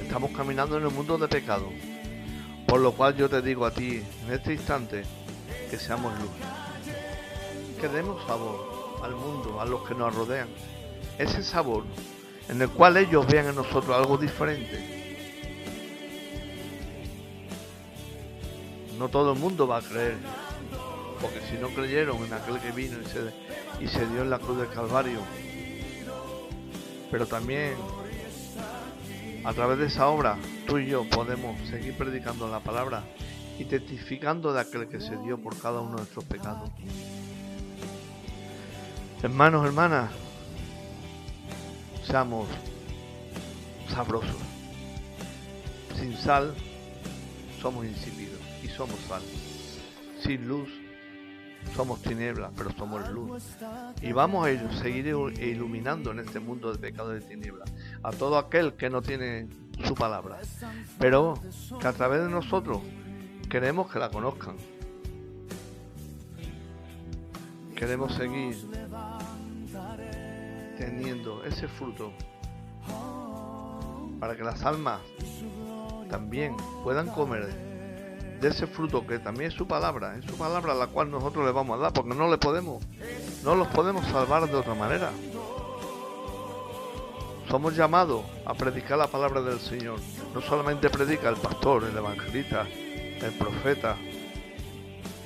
Estamos 0.01 0.31
caminando 0.33 0.77
en 0.77 0.87
un 0.87 0.95
mundo 0.95 1.19
de 1.19 1.29
pecado. 1.29 1.69
Por 2.67 2.81
lo 2.81 2.93
cual 2.93 3.17
yo 3.17 3.29
te 3.29 3.43
digo 3.43 3.65
a 3.65 3.71
ti 3.71 4.03
en 4.27 4.33
este 4.33 4.55
instante 4.55 5.05
que 5.71 5.79
seamos 5.79 6.13
luz. 6.19 6.31
Que 7.81 7.89
demos 7.89 8.25
sabor 8.27 9.01
al 9.03 9.15
mundo, 9.15 9.61
a 9.61 9.65
los 9.65 9.87
que 9.87 9.95
nos 9.95 10.15
rodean. 10.15 10.49
Ese 11.19 11.43
sabor 11.43 11.85
en 12.49 12.61
el 12.61 12.69
cual 12.71 12.97
ellos 12.97 13.27
vean 13.27 13.47
en 13.47 13.55
nosotros 13.55 13.97
algo 13.97 14.19
diferente 14.19 15.02
no 18.99 19.09
todo 19.09 19.33
el 19.33 19.39
mundo 19.39 19.67
va 19.67 19.79
a 19.79 19.83
creer. 19.83 20.17
Porque 21.21 21.41
si 21.49 21.57
no 21.57 21.69
creyeron 21.69 22.19
en 22.25 22.33
aquel 22.33 22.59
que 22.59 22.73
vino 22.73 22.97
y 23.01 23.05
se, 23.07 23.85
y 23.85 23.89
se 23.89 24.07
dio 24.09 24.23
en 24.23 24.31
la 24.31 24.39
cruz 24.39 24.59
del 24.59 24.69
Calvario. 24.69 25.21
Pero 27.11 27.27
también 27.27 27.75
a 29.45 29.53
través 29.53 29.79
de 29.79 29.87
esa 29.87 30.09
obra 30.09 30.37
tú 30.67 30.79
y 30.79 30.87
yo 30.87 31.09
podemos 31.09 31.57
seguir 31.69 31.97
predicando 31.97 32.49
la 32.49 32.61
palabra 32.61 33.03
y 33.59 33.65
testificando 33.65 34.53
de 34.53 34.61
aquel 34.61 34.89
que 34.89 35.01
se 35.01 35.17
dio 35.19 35.39
por 35.39 35.59
cada 35.59 35.81
uno 35.81 35.91
de 35.91 35.97
nuestros 35.99 36.25
pecados. 36.25 36.71
Hermanos, 39.23 39.67
hermanas, 39.67 40.11
seamos 42.05 42.49
sabrosos. 43.95 44.37
Sin 45.97 46.17
sal 46.17 46.55
somos 47.61 47.85
insípidos 47.85 48.32
somos 48.73 48.99
sal. 49.09 49.23
Sin 50.23 50.49
luz 50.49 50.69
somos 51.75 52.03
tinieblas, 52.03 52.53
pero 52.57 52.71
somos 52.73 53.09
luz. 53.11 53.43
Y 54.01 54.13
vamos 54.13 54.47
a 54.47 54.83
seguir 54.83 55.07
iluminando 55.41 56.11
en 56.11 56.19
este 56.19 56.41
mundo 56.41 56.73
de 56.73 56.79
pecado 56.79 57.11
de 57.11 57.21
tinieblas 57.21 57.73
a 58.03 58.11
todo 58.11 58.37
aquel 58.37 58.75
que 58.75 58.91
no 58.91 59.01
tiene 59.01 59.49
su 59.85 59.95
palabra, 59.95 60.39
pero 60.99 61.35
que 61.81 61.87
a 61.87 61.93
través 61.93 62.23
de 62.23 62.29
nosotros 62.29 62.81
queremos 63.49 63.91
que 63.91 63.99
la 63.99 64.11
conozcan. 64.11 64.57
Queremos 67.75 68.15
seguir 68.15 68.57
teniendo 70.79 71.45
ese 71.45 71.67
fruto 71.69 72.13
para 74.21 74.37
que 74.37 74.45
las 74.45 74.63
almas 74.63 75.01
también 76.09 76.57
puedan 76.85 77.09
comer 77.09 77.72
de 78.43 78.49
ese 78.49 78.67
fruto 78.67 79.07
que 79.07 79.21
también 79.21 79.53
es 79.53 79.57
su 79.57 79.69
palabra, 79.69 80.17
es 80.17 80.25
su 80.25 80.37
palabra 80.37 80.75
la 80.75 80.89
cual 80.89 81.09
nosotros 81.09 81.47
le 81.47 81.53
vamos 81.53 81.79
a 81.79 81.83
dar, 81.85 81.93
porque 81.93 82.13
no 82.13 82.29
le 82.29 82.39
podemos, 82.39 82.85
no 83.45 83.55
los 83.55 83.69
podemos 83.69 84.05
salvar 84.07 84.51
de 84.51 84.57
otra 84.57 84.75
manera. 84.75 85.13
Somos 87.49 87.77
llamados 87.77 88.25
a 88.45 88.53
predicar 88.55 88.99
la 88.99 89.07
palabra 89.07 89.43
del 89.43 89.61
Señor. 89.61 90.01
No 90.35 90.41
solamente 90.41 90.91
predica 90.91 91.29
el 91.29 91.37
pastor, 91.37 91.85
el 91.85 91.97
evangelista, 91.97 92.67
el 92.67 93.33
profeta, 93.39 93.97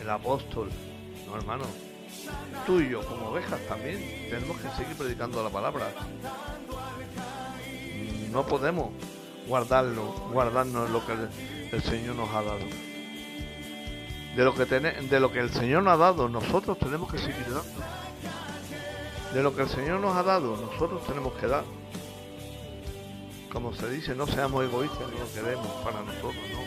el 0.03 0.11
apóstol, 0.11 0.69
no 1.27 1.37
hermano. 1.37 1.65
Tú 2.67 2.81
y 2.81 2.91
yo 2.91 3.01
como 3.07 3.29
ovejas 3.29 3.61
también 3.67 4.29
tenemos 4.29 4.59
que 4.59 4.69
seguir 4.71 4.95
predicando 4.95 5.43
la 5.43 5.49
palabra. 5.49 5.87
No 8.31 8.47
podemos 8.47 8.91
guardarlo, 9.47 10.13
guardarnos 10.33 10.91
lo 10.91 11.07
que 11.07 11.15
el 11.73 11.83
Señor 11.83 12.17
nos 12.17 12.29
ha 12.31 12.43
dado 12.43 12.96
de 14.37 14.45
lo 14.45 14.55
que 14.55 14.67
de 14.67 15.19
lo 15.21 15.33
que 15.33 15.41
el 15.41 15.51
Señor 15.51 15.83
nos 15.83 15.95
ha 15.95 15.97
dado, 15.97 16.29
nosotros 16.29 16.79
tenemos 16.79 17.11
que 17.11 17.17
seguir 17.17 17.43
dando. 17.45 17.65
De 19.33 19.43
lo 19.43 19.57
que 19.57 19.63
el 19.63 19.69
Señor 19.69 19.99
nos 20.01 20.15
ha 20.15 20.23
dado, 20.23 20.59
nosotros 20.59 21.03
tenemos 21.07 21.33
que 21.35 21.47
dar. 21.47 21.65
Como 23.51 23.73
se 23.73 23.89
dice, 23.89 24.15
no 24.15 24.27
seamos 24.27 24.63
egoístas, 24.63 25.01
no 25.01 25.19
lo 25.19 25.33
queremos 25.33 25.67
para 25.83 26.03
nosotros, 26.03 26.35
no. 26.53 26.61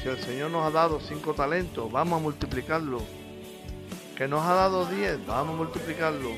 Si 0.00 0.08
el 0.08 0.18
Señor 0.20 0.52
nos 0.52 0.64
ha 0.64 0.70
dado 0.70 1.00
cinco 1.00 1.34
talentos, 1.34 1.90
vamos 1.90 2.20
a 2.20 2.22
multiplicarlo. 2.22 3.00
Que 4.16 4.28
nos 4.28 4.44
ha 4.46 4.54
dado 4.54 4.86
diez, 4.86 5.18
vamos 5.26 5.54
a 5.54 5.58
multiplicarlo. 5.58 6.30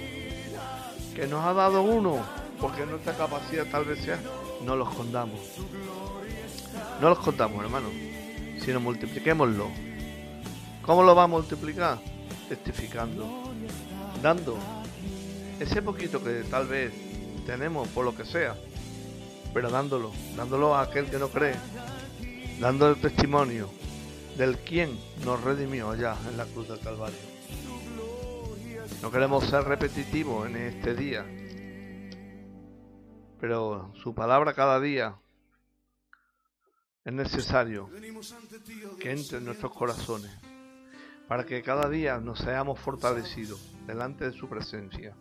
Que 1.15 1.27
nos 1.27 1.45
ha 1.45 1.53
dado 1.53 1.83
uno, 1.83 2.19
porque 2.59 2.87
nuestra 2.87 3.13
capacidad 3.15 3.67
tal 3.67 3.85
vez 3.85 4.03
sea, 4.03 4.19
no 4.65 4.75
los 4.75 4.89
escondamos. 4.89 5.39
No 6.99 7.11
los 7.11 7.19
contamos, 7.19 7.63
hermano, 7.63 7.89
sino 8.59 8.81
multipliquémoslo 8.81 9.92
¿Cómo 10.83 11.05
lo 11.05 11.15
va 11.15 11.25
a 11.25 11.29
multiplicar? 11.29 12.01
Testificando, 12.49 13.53
dando. 14.21 14.59
Ese 15.61 15.81
poquito 15.81 16.23
que 16.23 16.43
tal 16.51 16.67
vez 16.67 16.93
tenemos 17.47 17.87
por 17.89 18.05
lo 18.05 18.17
que 18.17 18.25
sea, 18.25 18.57
pero 19.55 19.71
dándolo, 19.71 20.13
dándolo 20.37 20.75
a 20.75 20.83
aquel 20.83 21.09
que 21.09 21.19
no 21.19 21.29
cree, 21.29 21.55
dando 22.59 22.89
el 22.89 23.01
testimonio 23.01 23.71
del 24.37 24.59
quien 24.59 24.99
nos 25.25 25.41
redimió 25.43 25.91
allá 25.91 26.17
en 26.29 26.37
la 26.37 26.47
cruz 26.47 26.69
del 26.69 26.81
Calvario. 26.81 27.19
No 29.03 29.11
queremos 29.13 29.45
ser 29.45 29.63
repetitivos 29.63 30.49
en 30.49 30.57
este 30.57 30.97
día, 30.97 31.25
pero 33.41 33.93
su 34.03 34.15
palabra 34.17 34.53
cada 34.53 34.81
día 34.81 35.17
es 37.05 37.13
necesario 37.13 37.89
que 38.99 39.13
entre 39.13 39.39
en 39.39 39.45
nuestros 39.45 39.73
corazones 39.73 40.33
para 41.29 41.45
que 41.45 41.63
cada 41.63 41.89
día 41.89 42.19
nos 42.19 42.39
seamos 42.39 42.79
fortalecidos 42.79 43.75
delante 43.87 44.25
de 44.25 44.33
su 44.33 44.49
presencia. 44.49 45.15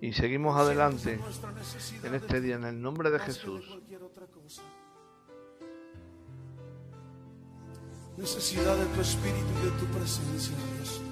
Y 0.00 0.12
seguimos 0.12 0.56
adelante 0.56 1.18
en 2.02 2.14
este 2.14 2.40
día 2.40 2.56
en 2.56 2.64
el 2.64 2.80
nombre 2.80 3.10
de 3.10 3.18
Jesús. 3.18 3.78
Necesidad 8.16 8.76
de 8.76 8.86
tu 8.86 9.00
espíritu 9.00 9.46
y 9.60 9.64
de 9.66 9.70
tu 9.72 9.86
presencia, 9.86 10.54
Dios. 10.74 11.02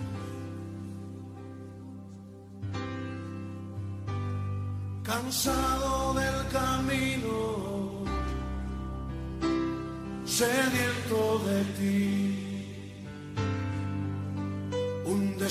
Cansado 5.03 6.15
del 6.15 6.49
camino, 6.51 8.05
sediento 10.25 11.39
de 11.41 11.65
ti. 11.79 12.44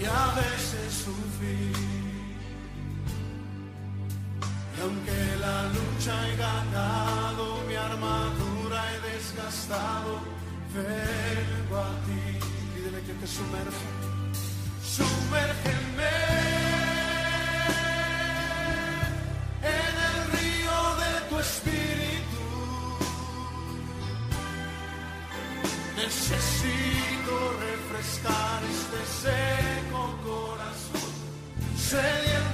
y 0.00 0.04
a 0.04 0.34
veces 0.34 1.04
sufrí. 1.04 1.72
Y 4.76 4.80
aunque 4.80 5.36
la 5.40 5.64
lucha 5.76 6.28
he 6.28 6.36
ganado, 6.36 7.64
mi 7.66 7.74
armadura 7.74 8.78
he 8.92 9.12
desgastado, 9.12 10.20
vengo 10.74 11.76
a 11.76 11.90
ti. 12.06 12.38
Pídele 12.74 13.00
que 13.02 13.14
te 13.14 13.26
sumerja, 13.26 13.88
sumérgeme 14.96 16.37
sediento 31.88 32.47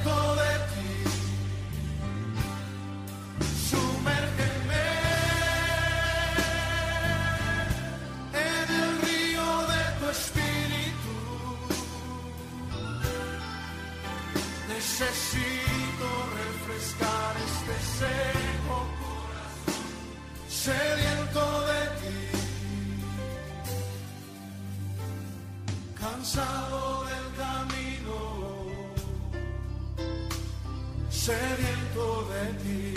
sediento 31.25 32.29
de 32.33 32.45
ti. 32.63 32.95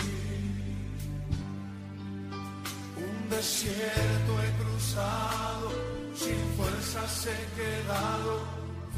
Un 3.06 3.30
desierto 3.30 4.32
he 4.42 4.50
cruzado, 4.62 5.68
sin 6.14 6.40
fuerzas 6.56 7.26
he 7.32 7.40
quedado, 7.58 8.32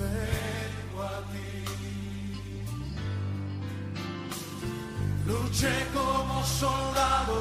vengo 0.01 0.99
a 1.15 1.19
ti. 1.31 1.51
Luché 5.29 5.77
como 5.95 6.45
soldado 6.45 7.39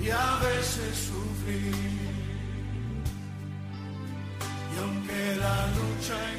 y 0.00 0.10
a 0.10 0.30
veces 0.46 0.92
sufrí. 1.08 1.72
Y 4.72 4.74
aunque 4.82 5.20
la 5.42 5.56
lucha 5.78 6.37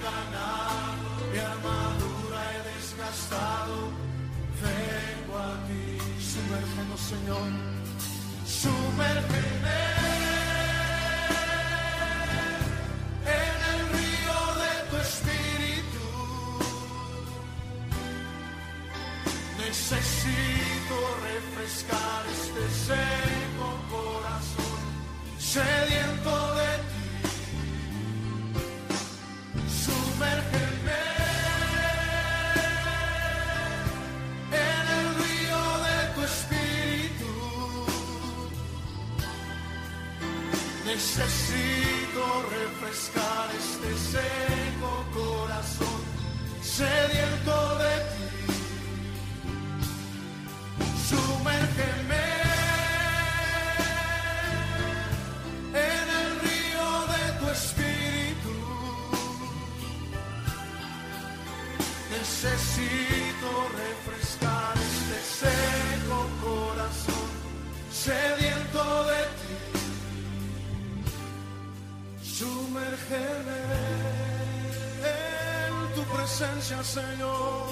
presencia, 76.69 76.83
Señor. 76.83 77.67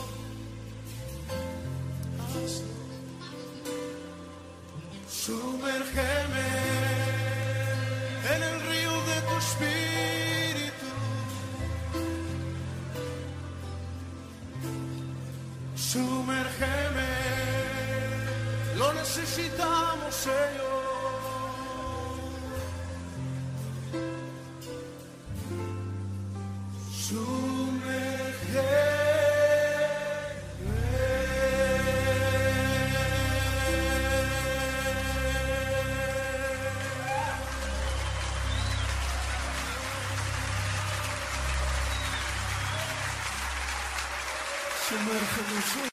Sumérgeme 5.07 6.49
en 8.33 8.43
el 8.43 8.61
río 8.67 8.91
de 9.09 9.21
tu 9.27 9.37
espíritu. 9.37 10.87
Sumérgeme, 15.75 17.13
lo 18.77 18.93
necesitamos, 18.93 20.15
Señor. 20.15 20.66
Sumérgeme, 45.07 45.61
Todo 45.73 45.86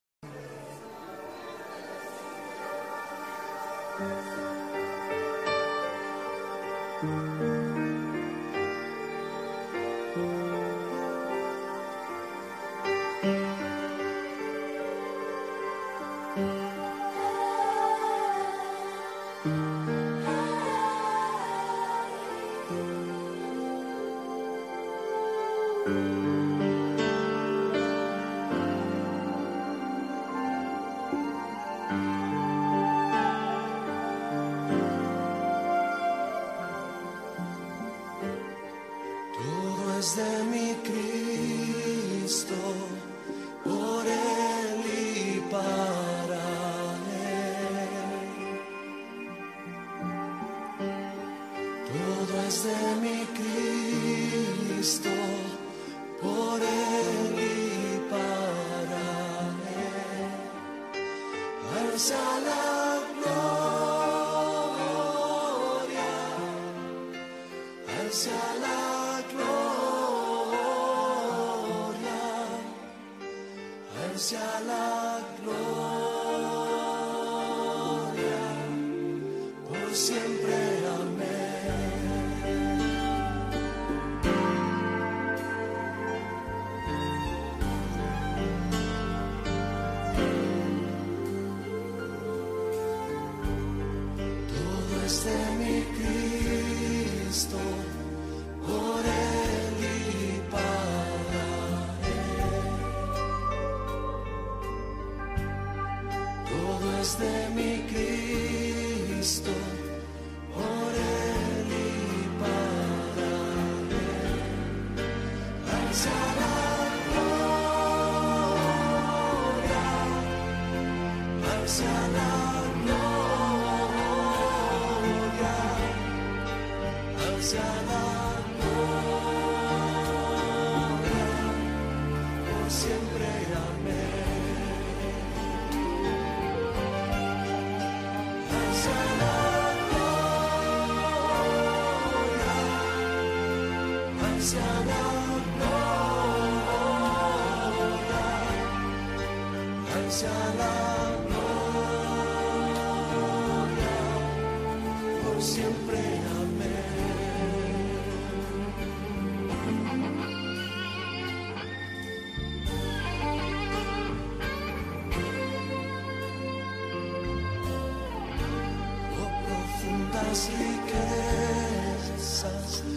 siempre 155.44 155.98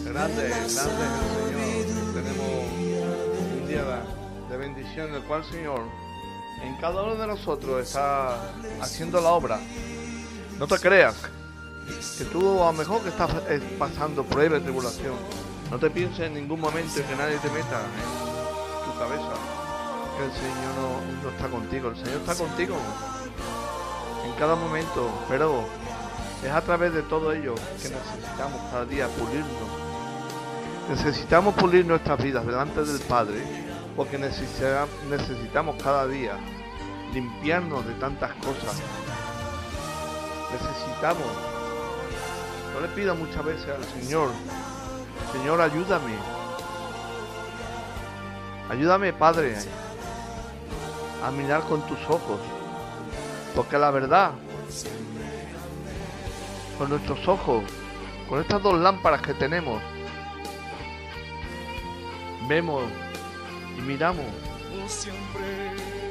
Grande, 0.04 0.48
grande 0.48 0.64
el 0.64 0.70
Señor. 0.70 2.14
Tenemos 2.14 2.48
un 3.60 3.68
día 3.68 4.02
de 4.50 4.56
bendición 4.56 5.10
en 5.10 5.14
el 5.16 5.22
cual, 5.22 5.44
Señor, 5.44 5.82
en 6.64 6.74
cada 6.80 7.02
uno 7.02 7.14
de 7.14 7.26
nosotros 7.26 7.86
está 7.86 8.52
haciendo 8.80 9.20
la 9.20 9.30
obra. 9.30 9.60
No 10.58 10.66
te 10.66 10.78
creas 10.78 11.14
que 12.18 12.24
tú 12.24 12.62
a 12.62 12.66
lo 12.66 12.72
mejor 12.72 13.00
que 13.02 13.08
estás 13.10 13.30
eh, 13.48 13.60
pasando 13.78 14.24
prueba 14.24 14.58
y 14.58 14.60
tribulación. 14.60 15.14
No 15.70 15.78
te 15.78 15.90
pienses 15.90 16.20
en 16.20 16.34
ningún 16.34 16.60
momento 16.60 16.94
que 17.06 17.16
nadie 17.16 17.36
te 17.38 17.50
meta 17.50 17.80
en 17.80 18.90
tu 18.92 18.98
cabeza 18.98 19.34
que 20.16 20.24
el 20.24 20.32
Señor 20.32 20.74
no, 20.80 21.22
no 21.22 21.28
está 21.30 21.48
contigo. 21.48 21.88
El 21.90 21.96
Señor 21.96 22.20
está 22.20 22.34
contigo 22.34 22.76
en 24.24 24.32
cada 24.38 24.54
momento, 24.56 25.08
pero 25.28 25.62
es 26.44 26.50
a 26.50 26.60
través 26.62 26.92
de 26.94 27.02
todo 27.02 27.32
ello 27.32 27.54
que 27.82 27.88
necesitamos 27.90 28.60
cada 28.70 28.84
día 28.86 29.08
pulirnos. 29.08 29.68
Necesitamos 30.88 31.54
pulir 31.54 31.84
nuestras 31.84 32.22
vidas 32.22 32.46
delante 32.46 32.82
del 32.82 33.00
Padre 33.00 33.42
porque 33.94 34.16
necesita- 34.18 34.86
necesitamos 35.10 35.82
cada 35.82 36.06
día 36.06 36.32
limpiarnos 37.12 37.84
de 37.86 37.92
tantas 37.94 38.32
cosas. 38.36 38.74
Necesitamos. 40.52 41.57
Yo 42.78 42.86
le 42.86 42.92
pido 42.94 43.12
muchas 43.16 43.44
veces 43.44 43.68
al 43.70 43.84
Señor, 43.84 44.30
Señor, 45.32 45.60
ayúdame. 45.60 46.14
Ayúdame, 48.70 49.12
Padre, 49.12 49.56
a 51.24 51.30
mirar 51.32 51.62
con 51.62 51.84
tus 51.88 51.98
ojos. 52.08 52.38
Porque 53.56 53.78
la 53.78 53.90
verdad, 53.90 54.30
con 56.78 56.90
nuestros 56.90 57.26
ojos, 57.26 57.64
con 58.28 58.40
estas 58.40 58.62
dos 58.62 58.78
lámparas 58.78 59.22
que 59.22 59.34
tenemos, 59.34 59.82
vemos 62.48 62.84
y 63.76 63.80
miramos. 63.80 64.26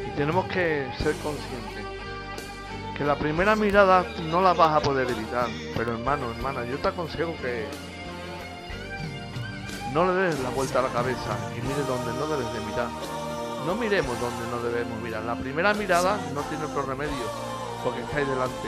Y 0.05 0.17
tenemos 0.17 0.45
que 0.47 0.85
ser 0.97 1.15
conscientes 1.23 1.86
que 2.97 3.03
la 3.03 3.15
primera 3.15 3.55
mirada 3.55 4.03
no 4.31 4.41
la 4.41 4.53
vas 4.53 4.75
a 4.75 4.79
poder 4.81 5.09
evitar. 5.09 5.47
Pero 5.75 5.93
hermano, 5.93 6.31
hermana, 6.31 6.65
yo 6.65 6.79
te 6.79 6.87
aconsejo 6.87 7.35
que 7.41 7.65
no 9.93 10.05
le 10.07 10.13
des 10.13 10.39
la 10.39 10.49
vuelta 10.49 10.79
a 10.79 10.83
la 10.83 10.89
cabeza 10.89 11.37
y 11.55 11.61
mires 11.61 11.87
donde 11.87 12.11
no 12.19 12.27
debes 12.27 12.51
de 12.53 12.59
mirar. 12.61 12.87
No 13.67 13.75
miremos 13.75 14.19
donde 14.19 14.47
no 14.49 14.63
debemos 14.63 14.99
mirar. 15.01 15.23
La 15.23 15.35
primera 15.35 15.73
mirada 15.75 16.17
no 16.33 16.41
tiene 16.41 16.65
otro 16.65 16.81
remedio 16.83 17.29
porque 17.83 18.01
está 18.01 18.17
ahí 18.17 18.25
delante. 18.25 18.67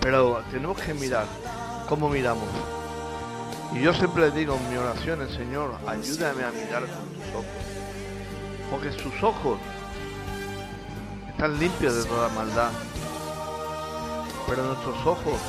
Pero 0.00 0.42
tenemos 0.50 0.78
que 0.80 0.94
mirar 0.94 1.26
cómo 1.88 2.08
miramos. 2.08 2.48
Y 3.72 3.82
yo 3.82 3.94
siempre 3.94 4.30
digo 4.32 4.56
en 4.56 4.70
mis 4.70 4.78
oraciones, 4.78 5.30
Señor, 5.32 5.74
ayúdame 5.86 6.42
a 6.42 6.50
mirar 6.50 6.86
con 6.86 7.08
tus 7.14 7.34
ojos. 7.34 7.46
Porque 8.70 8.92
sus 8.92 9.22
ojos 9.22 9.58
están 11.38 11.56
limpios 11.60 11.94
de 11.94 12.04
toda 12.04 12.28
maldad. 12.30 12.72
Pero 14.48 14.64
nuestros 14.64 15.06
ojos, 15.06 15.40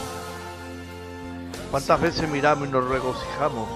¿cuántas 1.72 2.00
veces 2.00 2.30
miramos 2.30 2.68
y 2.68 2.72
nos 2.72 2.88
regocijamos? 2.88 3.68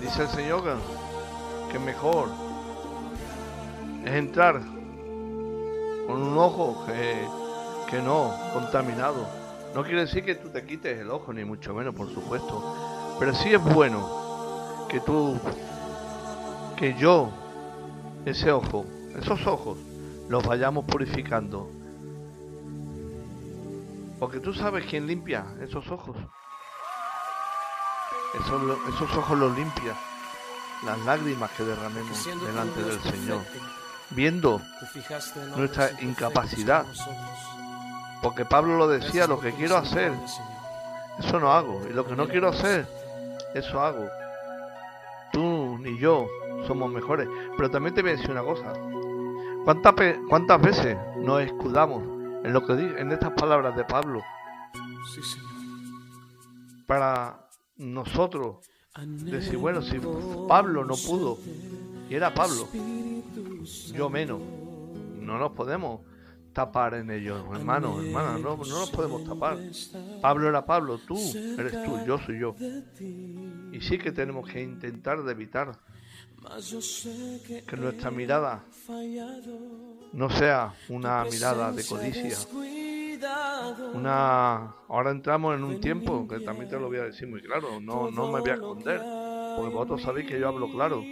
Dice 0.00 0.22
el 0.22 0.28
Señor 0.28 0.62
que, 1.72 1.80
mejor 1.80 2.28
es 4.04 4.12
entrar 4.12 4.60
con 6.06 6.22
un 6.22 6.38
ojo 6.38 6.86
que, 6.86 7.26
que 7.90 8.00
no, 8.00 8.32
contaminado. 8.52 9.26
No 9.74 9.82
quiere 9.82 10.02
decir 10.02 10.24
que 10.24 10.36
tú 10.36 10.48
te 10.48 10.64
quites 10.64 10.96
el 10.96 11.10
ojo, 11.10 11.32
ni 11.32 11.44
mucho 11.44 11.74
menos, 11.74 11.92
por 11.92 12.08
supuesto. 12.08 13.16
Pero 13.18 13.34
sí 13.34 13.52
es 13.52 13.60
bueno 13.74 14.86
que 14.88 15.00
tú 15.00 15.36
que 16.76 16.94
yo, 16.94 17.41
ese 18.24 18.52
ojo, 18.52 18.86
esos 19.16 19.46
ojos, 19.46 19.78
los 20.28 20.44
vayamos 20.46 20.84
purificando. 20.84 21.68
Porque 24.18 24.40
tú 24.40 24.54
sabes 24.54 24.86
quién 24.86 25.06
limpia 25.06 25.44
esos 25.60 25.90
ojos. 25.90 26.16
Esos, 28.34 28.78
esos 28.88 29.16
ojos 29.16 29.38
los 29.38 29.56
limpia 29.56 29.94
las 30.84 30.98
lágrimas 31.00 31.50
que 31.52 31.64
derramemos 31.64 32.24
delante 32.24 32.82
del 32.82 33.00
Señor, 33.00 33.40
viendo 34.10 34.60
nuestra 35.56 35.90
incapacidad. 36.00 36.84
Porque 38.22 38.44
Pablo 38.44 38.76
lo 38.76 38.88
decía, 38.88 39.26
lo 39.26 39.40
que 39.40 39.52
quiero 39.52 39.76
hacer, 39.76 40.12
eso 41.18 41.40
no 41.40 41.52
hago. 41.52 41.82
Y 41.88 41.92
lo 41.92 42.06
que 42.06 42.16
no 42.16 42.28
quiero 42.28 42.48
hacer, 42.48 42.86
eso 43.54 43.80
hago. 43.80 44.08
Tú 45.32 45.78
ni 45.78 45.98
yo 45.98 46.28
somos 46.66 46.92
mejores. 46.92 47.28
Pero 47.56 47.70
también 47.70 47.94
te 47.94 48.02
voy 48.02 48.12
a 48.12 48.16
decir 48.16 48.30
una 48.30 48.42
cosa. 48.42 48.72
¿Cuántas, 49.64 49.94
cuántas 50.28 50.60
veces 50.60 50.96
nos 51.18 51.42
escudamos 51.42 52.02
en 52.44 52.52
lo 52.52 52.66
que 52.66 52.72
en 52.72 53.12
estas 53.12 53.32
palabras 53.32 53.76
de 53.76 53.84
Pablo? 53.84 54.22
Para 56.86 57.48
nosotros 57.76 58.56
decir, 58.96 59.56
bueno, 59.56 59.82
si 59.82 59.98
Pablo 60.48 60.84
no 60.84 60.94
pudo, 60.94 61.38
y 62.08 62.14
era 62.14 62.34
Pablo, 62.34 62.68
yo 63.94 64.10
menos, 64.10 64.40
no 65.18 65.38
nos 65.38 65.52
podemos 65.52 66.00
tapar 66.52 66.94
en 66.94 67.10
ellos, 67.10 67.42
hermano, 67.54 68.02
hermana, 68.02 68.38
no, 68.38 68.56
no 68.56 68.64
nos 68.64 68.90
podemos 68.90 69.24
tapar. 69.24 69.58
Pablo 70.20 70.48
era 70.48 70.66
Pablo, 70.66 70.98
tú 70.98 71.16
eres 71.58 71.84
tú, 71.84 71.98
yo 72.06 72.18
soy 72.18 72.40
yo. 72.40 72.54
Y 73.72 73.80
sí 73.80 73.98
que 73.98 74.12
tenemos 74.12 74.48
que 74.48 74.62
intentar 74.62 75.22
de 75.22 75.32
evitar 75.32 75.78
que 77.66 77.76
nuestra 77.76 78.10
mirada 78.10 78.64
no 80.12 80.30
sea 80.30 80.74
una 80.88 81.24
mirada 81.24 81.72
de 81.72 81.84
codicia, 81.84 82.36
una 83.94 84.74
ahora 84.88 85.10
entramos 85.10 85.56
en 85.56 85.64
un 85.64 85.80
tiempo 85.80 86.26
que 86.26 86.40
también 86.40 86.68
te 86.68 86.78
lo 86.78 86.88
voy 86.88 86.98
a 86.98 87.04
decir 87.04 87.28
muy 87.28 87.40
claro 87.40 87.80
no 87.80 88.10
no 88.10 88.30
me 88.32 88.40
voy 88.40 88.50
a 88.50 88.54
esconder 88.54 89.00
porque 89.56 89.74
vosotros 89.74 90.02
sabéis 90.02 90.28
que 90.28 90.40
yo 90.40 90.48
hablo 90.48 90.70
claro 90.70 91.02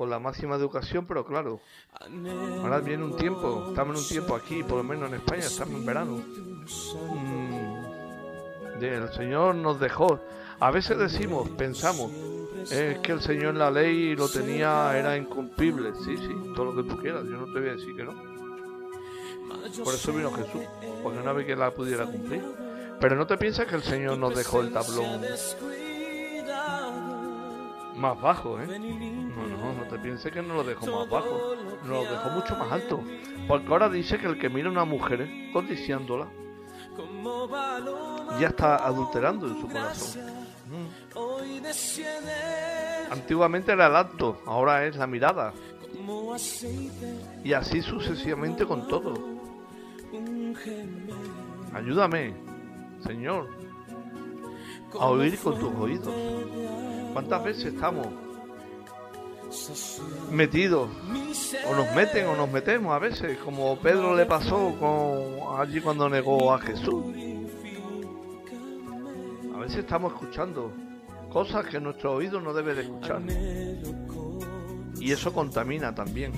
con 0.00 0.08
la 0.08 0.18
máxima 0.18 0.56
educación 0.56 1.04
pero 1.06 1.26
claro. 1.26 1.60
Ahora 2.62 2.80
viene 2.80 3.04
un 3.04 3.16
tiempo 3.16 3.66
estamos 3.68 3.96
en 3.96 4.02
un 4.02 4.08
tiempo 4.08 4.34
aquí 4.34 4.62
por 4.62 4.78
lo 4.78 4.82
menos 4.82 5.10
en 5.10 5.16
España 5.16 5.42
estamos 5.42 5.74
en 5.74 5.84
verano. 5.84 6.16
Mm, 6.16 7.69
el 8.88 9.12
Señor 9.12 9.54
nos 9.54 9.80
dejó 9.80 10.20
a 10.58 10.70
veces 10.70 10.98
decimos 10.98 11.48
pensamos 11.50 12.10
es 12.70 12.98
que 12.98 13.12
el 13.12 13.20
Señor 13.20 13.54
la 13.54 13.70
ley 13.70 14.14
lo 14.14 14.28
tenía 14.28 14.96
era 14.98 15.16
incumplible 15.16 15.92
sí 16.04 16.16
sí 16.16 16.34
todo 16.54 16.72
lo 16.72 16.82
que 16.82 16.88
tú 16.88 17.00
quieras 17.00 17.24
yo 17.24 17.36
no 17.36 17.52
te 17.52 17.60
voy 17.60 17.68
a 17.70 17.72
decir 17.72 17.96
que 17.96 18.04
no 18.04 18.30
por 19.84 19.94
eso 19.94 20.12
vino 20.12 20.32
Jesús, 20.32 20.62
porque 21.02 21.20
no 21.20 21.30
había 21.30 21.46
que 21.46 21.56
la 21.56 21.70
pudiera 21.70 22.04
cumplir. 22.06 22.42
Pero 23.00 23.16
no 23.16 23.26
te 23.26 23.36
piensas 23.38 23.66
que 23.66 23.76
el 23.76 23.82
Señor 23.82 24.18
nos 24.18 24.34
dejó 24.34 24.60
el 24.60 24.72
tablón 24.72 25.22
más 27.96 28.20
bajo, 28.20 28.58
¿eh? 28.58 28.66
No, 28.66 29.46
no, 29.46 29.74
no 29.74 29.82
te 29.84 29.98
pienses 29.98 30.32
que 30.32 30.40
no 30.40 30.54
lo 30.54 30.64
dejó 30.64 30.86
más 30.86 31.08
bajo, 31.08 31.54
nos 31.84 32.04
lo 32.04 32.10
dejó 32.10 32.30
mucho 32.30 32.56
más 32.56 32.72
alto. 32.72 33.02
Porque 33.46 33.68
ahora 33.68 33.88
dice 33.88 34.18
que 34.18 34.26
el 34.26 34.38
que 34.38 34.48
mira 34.48 34.68
a 34.68 34.72
una 34.72 34.84
mujer 34.84 35.28
codiciándola 35.52 36.28
ya 38.38 38.48
está 38.48 38.76
adulterando 38.76 39.46
en 39.46 39.60
su 39.60 39.68
corazón. 39.68 40.22
Mm. 40.70 40.88
Antiguamente 43.10 43.72
era 43.72 43.86
el 43.86 43.96
acto, 43.96 44.40
ahora 44.46 44.86
es 44.86 44.96
la 44.96 45.06
mirada. 45.06 45.52
Y 47.42 47.52
así 47.52 47.82
sucesivamente 47.82 48.64
con 48.66 48.86
todo. 48.86 49.14
Ayúdame, 51.74 52.34
Señor, 53.04 53.48
a 54.98 55.06
oír 55.06 55.38
con 55.38 55.58
tus 55.58 55.74
oídos. 55.74 56.14
¿Cuántas 57.12 57.44
veces 57.44 57.74
estamos 57.74 58.06
metidos 60.30 60.88
o 61.68 61.74
nos 61.74 61.94
meten 61.94 62.26
o 62.26 62.36
nos 62.36 62.50
metemos 62.50 62.92
a 62.92 62.98
veces, 62.98 63.38
como 63.38 63.78
Pedro 63.78 64.14
le 64.14 64.26
pasó 64.26 64.74
con 64.78 65.58
allí 65.58 65.80
cuando 65.80 66.08
negó 66.08 66.52
a 66.52 66.58
Jesús? 66.58 67.04
A 69.54 69.58
veces 69.58 69.78
estamos 69.78 70.12
escuchando 70.12 70.72
cosas 71.30 71.66
que 71.66 71.80
nuestro 71.80 72.14
oído 72.14 72.40
no 72.40 72.52
debe 72.52 72.74
de 72.74 72.82
escuchar. 72.82 73.22
Y 74.98 75.12
eso 75.12 75.32
contamina 75.32 75.94
también. 75.94 76.32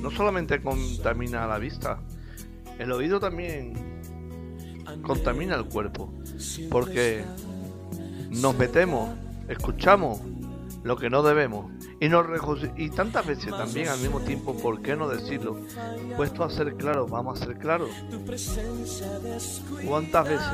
No 0.00 0.10
solamente 0.10 0.60
contamina 0.62 1.46
la 1.46 1.58
vista, 1.58 2.00
el 2.78 2.92
oído 2.92 3.18
también 3.18 3.74
contamina 5.02 5.56
el 5.56 5.66
cuerpo, 5.66 6.12
porque 6.70 7.24
nos 8.30 8.56
metemos, 8.56 9.10
escuchamos 9.48 10.20
lo 10.82 10.96
que 10.96 11.10
no 11.10 11.22
debemos 11.22 11.77
y 12.00 12.08
nos 12.08 12.26
y 12.76 12.90
tantas 12.90 13.26
veces 13.26 13.50
también 13.50 13.88
al 13.88 13.98
mismo 13.98 14.20
tiempo, 14.20 14.56
¿por 14.56 14.80
qué 14.82 14.94
no 14.94 15.08
decirlo? 15.08 15.58
Puesto 16.16 16.44
a 16.44 16.50
ser 16.50 16.74
claro, 16.76 17.06
vamos 17.06 17.40
a 17.40 17.44
ser 17.44 17.58
claros. 17.58 17.90
¿Cuántas 19.84 20.28
veces 20.28 20.48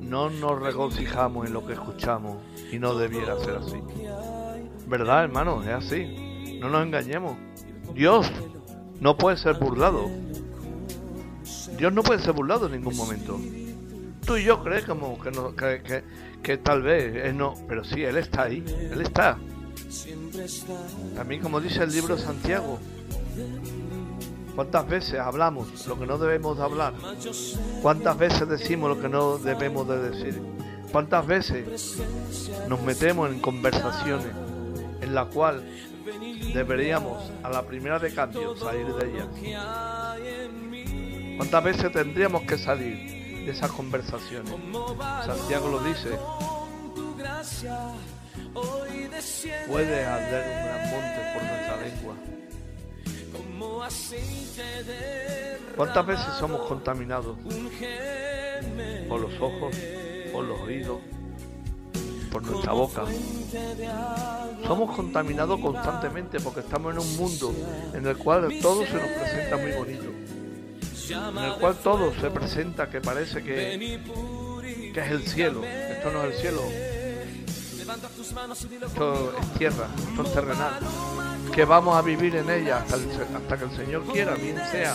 no 0.00 0.30
nos 0.30 0.60
regocijamos 0.60 1.46
en 1.46 1.52
lo 1.52 1.66
que 1.66 1.72
escuchamos 1.72 2.36
y 2.70 2.78
no 2.78 2.94
debiera 2.94 3.38
ser 3.40 3.56
así? 3.56 3.80
¿Verdad, 4.86 5.24
hermano? 5.24 5.62
Es 5.62 5.86
así. 5.86 6.58
No 6.60 6.68
nos 6.68 6.86
engañemos. 6.86 7.36
Dios 7.92 8.30
no 9.00 9.16
puede 9.16 9.36
ser 9.36 9.58
burlado. 9.58 10.08
Dios 11.76 11.92
no 11.92 12.02
puede 12.02 12.20
ser 12.20 12.32
burlado 12.32 12.66
en 12.66 12.72
ningún 12.72 12.96
momento. 12.96 13.38
Tú 14.24 14.36
y 14.36 14.44
yo 14.44 14.62
creemos 14.62 15.22
que, 15.22 15.30
no, 15.30 15.56
que, 15.56 16.02
que, 16.42 16.56
tal 16.58 16.82
vez 16.82 17.24
Él 17.24 17.36
no, 17.36 17.54
pero 17.66 17.82
sí, 17.82 18.04
Él 18.04 18.16
está 18.16 18.42
ahí, 18.42 18.64
Él 18.92 19.00
está. 19.00 19.38
También 21.14 21.42
como 21.42 21.60
dice 21.60 21.82
el 21.82 21.92
libro 21.92 22.18
Santiago, 22.18 22.78
¿cuántas 24.54 24.86
veces 24.88 25.18
hablamos 25.18 25.86
lo 25.86 25.98
que 25.98 26.06
no 26.06 26.18
debemos 26.18 26.58
de 26.58 26.62
hablar? 26.62 26.94
¿Cuántas 27.80 28.18
veces 28.18 28.48
decimos 28.48 28.90
lo 28.96 29.00
que 29.00 29.08
no 29.08 29.38
debemos 29.38 29.88
de 29.88 30.10
decir? 30.10 30.42
¿Cuántas 30.92 31.26
veces 31.26 31.98
nos 32.68 32.82
metemos 32.82 33.30
en 33.30 33.40
conversaciones 33.40 34.34
en 35.00 35.14
la 35.14 35.26
cual 35.26 35.64
deberíamos 36.52 37.30
a 37.42 37.50
la 37.50 37.62
primera 37.66 37.98
de 37.98 38.12
cambio 38.12 38.56
salir 38.56 38.86
de 38.86 39.10
ellas? 39.10 39.28
¿Cuántas 41.36 41.64
veces 41.64 41.92
tendríamos 41.92 42.42
que 42.42 42.58
salir 42.58 43.44
de 43.46 43.50
esas 43.50 43.70
conversaciones? 43.70 44.52
Santiago 45.24 45.68
lo 45.68 45.80
dice. 45.80 46.18
Puede 49.68 50.04
arder 50.04 50.44
un 50.48 50.64
gran 50.64 50.90
monte 50.90 51.20
por 51.34 51.42
nuestra 51.42 51.76
lengua. 51.82 52.14
¿Cuántas 55.76 56.06
veces 56.06 56.26
somos 56.38 56.66
contaminados? 56.66 57.36
Por 59.08 59.20
los 59.20 59.34
ojos, 59.40 59.76
por 60.32 60.44
los 60.44 60.60
oídos, 60.60 61.00
por 62.30 62.42
nuestra 62.42 62.72
boca. 62.72 63.04
Somos 64.66 64.96
contaminados 64.96 65.60
constantemente 65.60 66.40
porque 66.40 66.60
estamos 66.60 66.92
en 66.92 67.00
un 67.00 67.16
mundo 67.16 67.54
en 67.94 68.06
el 68.06 68.16
cual 68.16 68.48
todo 68.60 68.84
se 68.86 68.94
nos 68.94 69.08
presenta 69.08 69.56
muy 69.56 69.72
bonito 69.72 70.18
en 71.10 71.38
el 71.38 71.52
cual 71.54 71.76
todo 71.76 72.12
se 72.20 72.30
presenta 72.30 72.88
que 72.90 73.00
parece 73.00 73.42
que, 73.42 74.00
que 74.92 75.00
es 75.00 75.10
el 75.10 75.22
cielo. 75.26 75.64
Esto 75.64 76.12
no 76.12 76.24
es 76.24 76.34
el 76.34 76.40
cielo. 76.40 76.62
Esto 77.88 79.32
es 79.40 79.58
tierra, 79.58 79.86
esto 80.10 80.22
es 80.22 80.34
terrenal. 80.34 80.78
Que 81.54 81.64
vamos 81.64 81.96
a 81.96 82.02
vivir 82.02 82.36
en 82.36 82.50
ella 82.50 82.78
hasta, 82.78 82.96
hasta 82.96 83.58
que 83.58 83.64
el 83.64 83.70
Señor 83.70 84.04
quiera, 84.12 84.34
bien 84.34 84.58
sea, 84.70 84.94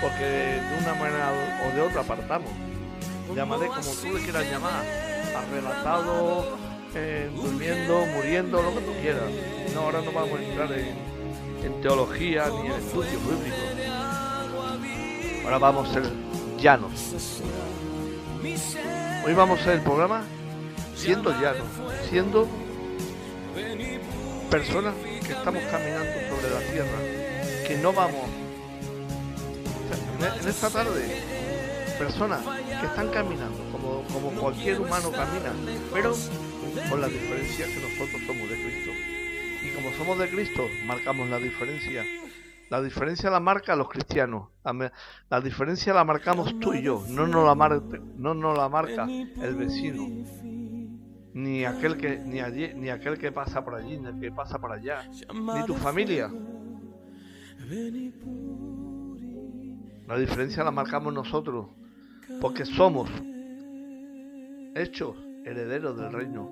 porque 0.00 0.24
de 0.24 0.78
una 0.80 0.94
manera 0.94 1.32
o 1.66 1.76
de 1.76 1.82
otra 1.82 2.02
partamos. 2.02 2.50
Llámale 3.34 3.66
como 3.66 3.80
tú 3.80 4.14
le 4.14 4.22
quieras 4.22 4.50
llamar, 4.50 4.82
arrebatado, 5.36 6.56
eh, 6.94 7.30
durmiendo, 7.34 8.06
muriendo, 8.06 8.62
lo 8.62 8.70
que 8.70 8.80
tú 8.80 8.92
quieras. 9.02 9.30
No, 9.74 9.80
ahora 9.82 10.00
no 10.00 10.12
vamos 10.12 10.40
a 10.40 10.42
entrar 10.42 10.72
en, 10.72 10.96
en 11.62 11.80
teología 11.82 12.48
ni 12.48 12.66
en 12.66 12.72
estudios 12.72 13.22
bíblicos 13.24 13.58
Ahora 15.44 15.58
vamos 15.58 15.90
a 15.90 15.92
ser 15.92 16.04
llanos. 16.58 16.92
Hoy 19.24 19.34
vamos 19.34 19.58
a 19.58 19.62
hacer 19.62 19.74
el 19.74 19.82
programa 19.82 20.24
siendo 21.02 21.30
llanos, 21.32 21.66
siendo 22.08 22.46
personas 24.48 24.94
que 24.94 25.32
estamos 25.32 25.62
caminando 25.64 26.12
sobre 26.30 26.50
la 26.54 26.60
tierra, 26.70 27.66
que 27.66 27.78
no 27.78 27.92
vamos. 27.92 28.28
En 30.40 30.48
esta 30.48 30.70
tarde, 30.70 31.20
personas 31.98 32.40
que 32.80 32.86
están 32.86 33.08
caminando 33.08 33.58
como, 33.72 34.04
como 34.04 34.40
cualquier 34.40 34.80
humano 34.80 35.10
camina, 35.10 35.52
pero 35.92 36.14
con 36.88 37.00
la 37.00 37.08
diferencia 37.08 37.66
que 37.66 37.80
nosotros 37.80 38.22
somos 38.24 38.48
de 38.48 38.62
Cristo. 38.62 38.90
Y 39.64 39.74
como 39.74 39.92
somos 39.96 40.18
de 40.20 40.28
Cristo, 40.30 40.68
marcamos 40.86 41.28
la 41.28 41.38
diferencia. 41.38 42.04
La 42.70 42.80
diferencia 42.80 43.28
la 43.28 43.40
marca 43.40 43.74
los 43.74 43.88
cristianos. 43.88 44.50
La 45.28 45.40
diferencia 45.40 45.92
la 45.92 46.04
marcamos 46.04 46.60
tú 46.60 46.74
y 46.74 46.82
yo. 46.82 47.04
No 47.08 47.26
nos 47.26 47.44
la, 47.44 47.82
no 48.16 48.34
nos 48.34 48.56
la 48.56 48.68
marca 48.68 49.04
el 49.04 49.56
vecino. 49.56 50.06
Ni 51.34 51.64
aquel 51.64 51.96
que 51.96 52.18
ni 52.18 52.40
allí, 52.40 52.72
ni 52.74 52.90
aquel 52.90 53.18
que 53.18 53.32
pasa 53.32 53.64
por 53.64 53.74
allí, 53.74 53.98
ni 53.98 54.08
el 54.08 54.20
que 54.20 54.30
pasa 54.30 54.58
por 54.58 54.72
allá, 54.72 55.08
ni 55.08 55.66
tu 55.66 55.74
familia. 55.74 56.30
La 60.06 60.18
diferencia 60.18 60.62
la 60.62 60.70
marcamos 60.70 61.12
nosotros, 61.14 61.68
porque 62.40 62.66
somos 62.66 63.10
hechos 64.74 65.16
herederos 65.44 65.96
del 65.96 66.12
reino. 66.12 66.50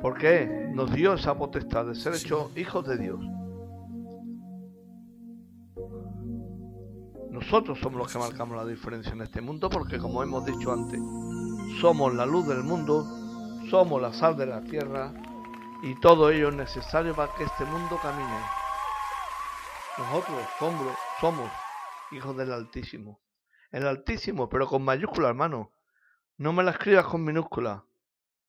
Porque 0.00 0.70
nos 0.72 0.92
dio 0.92 1.14
esa 1.14 1.36
potestad 1.36 1.86
de 1.86 1.94
ser 1.94 2.14
hechos 2.14 2.56
hijos 2.56 2.86
de 2.86 2.98
Dios. 2.98 3.20
Nosotros 7.30 7.78
somos 7.80 7.98
los 7.98 8.12
que 8.12 8.18
marcamos 8.18 8.56
la 8.56 8.64
diferencia 8.64 9.12
en 9.12 9.20
este 9.20 9.40
mundo 9.40 9.68
porque 9.68 9.98
como 9.98 10.22
hemos 10.22 10.46
dicho 10.46 10.72
antes, 10.72 11.00
somos 11.80 12.14
la 12.14 12.24
luz 12.24 12.48
del 12.48 12.64
mundo, 12.64 13.06
somos 13.70 14.00
la 14.00 14.12
sal 14.12 14.36
de 14.36 14.46
la 14.46 14.60
tierra 14.62 15.12
y 15.82 15.98
todo 16.00 16.30
ello 16.30 16.48
es 16.48 16.54
necesario 16.54 17.14
para 17.14 17.32
que 17.34 17.44
este 17.44 17.64
mundo 17.64 17.98
camine. 18.00 18.40
Nosotros 19.98 20.42
somos, 20.58 20.96
somos 21.20 21.50
hijos 22.12 22.36
del 22.36 22.52
Altísimo. 22.52 23.20
El 23.70 23.86
Altísimo, 23.86 24.48
pero 24.48 24.66
con 24.66 24.82
mayúscula, 24.82 25.28
hermano. 25.28 25.72
No 26.36 26.52
me 26.52 26.62
la 26.62 26.72
escribas 26.72 27.06
con 27.06 27.24
minúscula. 27.24 27.84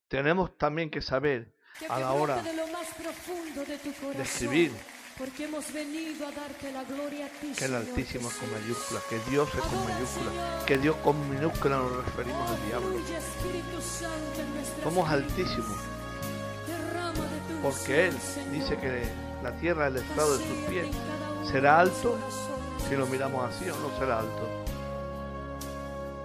Tenemos 0.08 0.58
también 0.58 0.90
que 0.90 1.02
saber 1.02 1.54
a 1.90 2.00
la 2.00 2.12
hora 2.12 2.42
de, 2.42 4.22
escribir 4.22 4.72
porque 5.18 5.46
hemos 5.46 5.74
venido 5.74 6.28
a 6.28 6.32
darte 6.32 6.72
la 6.72 6.84
gloria 6.84 7.26
a 7.26 7.30
ti, 7.30 7.52
que 7.58 7.66
el 7.66 7.76
Altísimo 7.76 8.30
es 8.30 8.36
con 8.36 8.52
mayúscula, 8.52 9.00
que 9.10 9.20
Dios 9.30 9.50
es 9.54 9.62
con 9.62 9.84
mayúscula, 9.86 10.66
que 10.66 10.78
Dios 10.78 10.96
con 10.98 11.30
minúscula 11.30 11.78
nos 11.78 12.06
referimos 12.06 12.50
al 12.52 12.68
diablo. 12.68 13.00
Somos 14.84 15.10
altísimos, 15.10 15.78
porque 17.64 18.08
Él 18.08 18.18
dice 18.52 18.78
que 18.78 19.04
la 19.44 19.52
tierra, 19.58 19.88
el 19.88 19.98
estado 19.98 20.38
de 20.38 20.48
sus 20.48 20.58
pies, 20.70 20.88
será 21.52 21.80
alto. 21.80 22.18
si 22.88 22.96
lo 22.96 23.08
miramos 23.08 23.44
así 23.50 23.70
o 23.70 23.76
no 23.76 23.98
será 23.98 24.20
alto. 24.20 24.48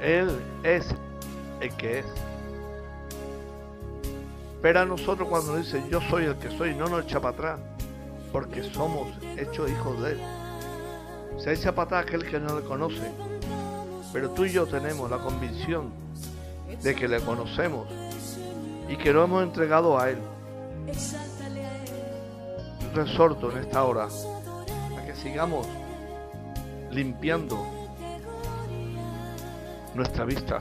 Él 0.01 0.39
es 0.63 0.87
el 1.61 1.75
que 1.77 2.01
es. 2.01 2.07
Pero 4.61 4.81
a 4.81 4.85
nosotros 4.85 5.29
cuando 5.29 5.57
dice 5.57 5.83
yo 5.91 6.01
soy 6.03 6.27
el 6.27 6.37
que 6.37 6.51
soy, 6.57 6.75
no 6.75 6.87
nos 6.87 7.05
echa 7.05 7.21
para 7.21 7.35
atrás, 7.35 7.72
porque 8.33 8.63
somos 8.73 9.09
hechos 9.37 9.71
hijos 9.71 10.03
de 10.03 10.13
Él. 10.13 10.21
Se 11.39 11.53
echa 11.53 11.71
atrás 11.71 12.07
aquel 12.07 12.25
que 12.29 12.41
no 12.41 12.59
le 12.59 12.65
conoce, 12.65 13.13
pero 14.13 14.31
tú 14.31 14.45
y 14.45 14.53
yo 14.53 14.67
tenemos 14.67 15.11
la 15.11 15.19
convicción 15.19 15.91
de 16.83 16.95
que 16.95 17.07
le 17.07 17.21
conocemos 17.21 17.87
y 18.89 18.97
que 18.97 19.13
lo 19.13 19.25
hemos 19.25 19.43
entregado 19.43 19.99
a 19.99 20.11
Él. 20.11 20.19
Resorto 22.95 23.51
en 23.51 23.59
esta 23.59 23.85
hora 23.85 24.09
a 24.99 25.07
que 25.07 25.15
sigamos 25.15 25.67
limpiando 26.91 27.59
nuestra 29.95 30.25
vista, 30.25 30.61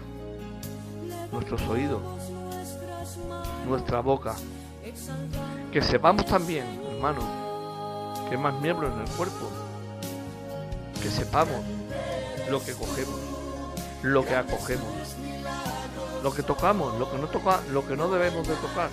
nuestros 1.31 1.61
oídos, 1.63 2.01
nuestra 3.67 4.01
boca. 4.01 4.35
Que 5.71 5.81
sepamos 5.81 6.25
también, 6.25 6.65
hermano, 6.91 7.40
que 8.31 8.37
más 8.37 8.53
miembros 8.61 8.93
en 8.93 9.01
el 9.01 9.09
cuerpo. 9.09 9.49
Que 11.03 11.11
sepamos 11.11 11.65
lo 12.49 12.63
que 12.63 12.71
cogemos, 12.71 13.19
lo 14.03 14.25
que 14.25 14.35
acogemos, 14.37 14.87
lo 16.23 16.33
que 16.33 16.41
tocamos, 16.41 16.97
lo 16.97 17.11
que 17.11 17.17
no 17.17 17.27
toca, 17.27 17.59
lo 17.71 17.85
que 17.85 17.97
no 17.97 18.07
debemos 18.07 18.47
de 18.47 18.55
tocar. 18.55 18.89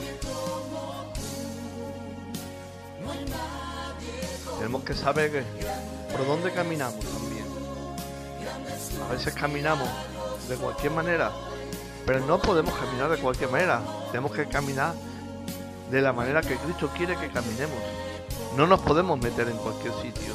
Tenemos 4.59 4.83
que 4.83 4.95
saber 4.95 5.45
por 6.11 6.27
dónde 6.27 6.51
caminamos 6.51 6.99
también. 6.99 7.47
A 9.09 9.13
veces 9.13 9.33
caminamos 9.35 9.89
de 10.49 10.57
cualquier 10.57 10.91
manera, 10.91 11.31
pero 12.05 12.27
no 12.27 12.41
podemos 12.41 12.75
caminar 12.75 13.09
de 13.09 13.19
cualquier 13.19 13.51
manera. 13.51 13.83
Tenemos 14.11 14.33
que 14.33 14.49
caminar 14.49 14.95
de 15.93 16.03
la 16.03 16.13
manera 16.13 16.41
que 16.41 16.57
Cristo 16.57 16.91
quiere 16.97 17.17
que 17.17 17.29
caminemos. 17.31 18.08
No 18.59 18.67
nos 18.67 18.81
podemos 18.81 19.21
meter 19.21 19.49
en 19.49 19.57
cualquier 19.57 19.93
sitio. 20.03 20.35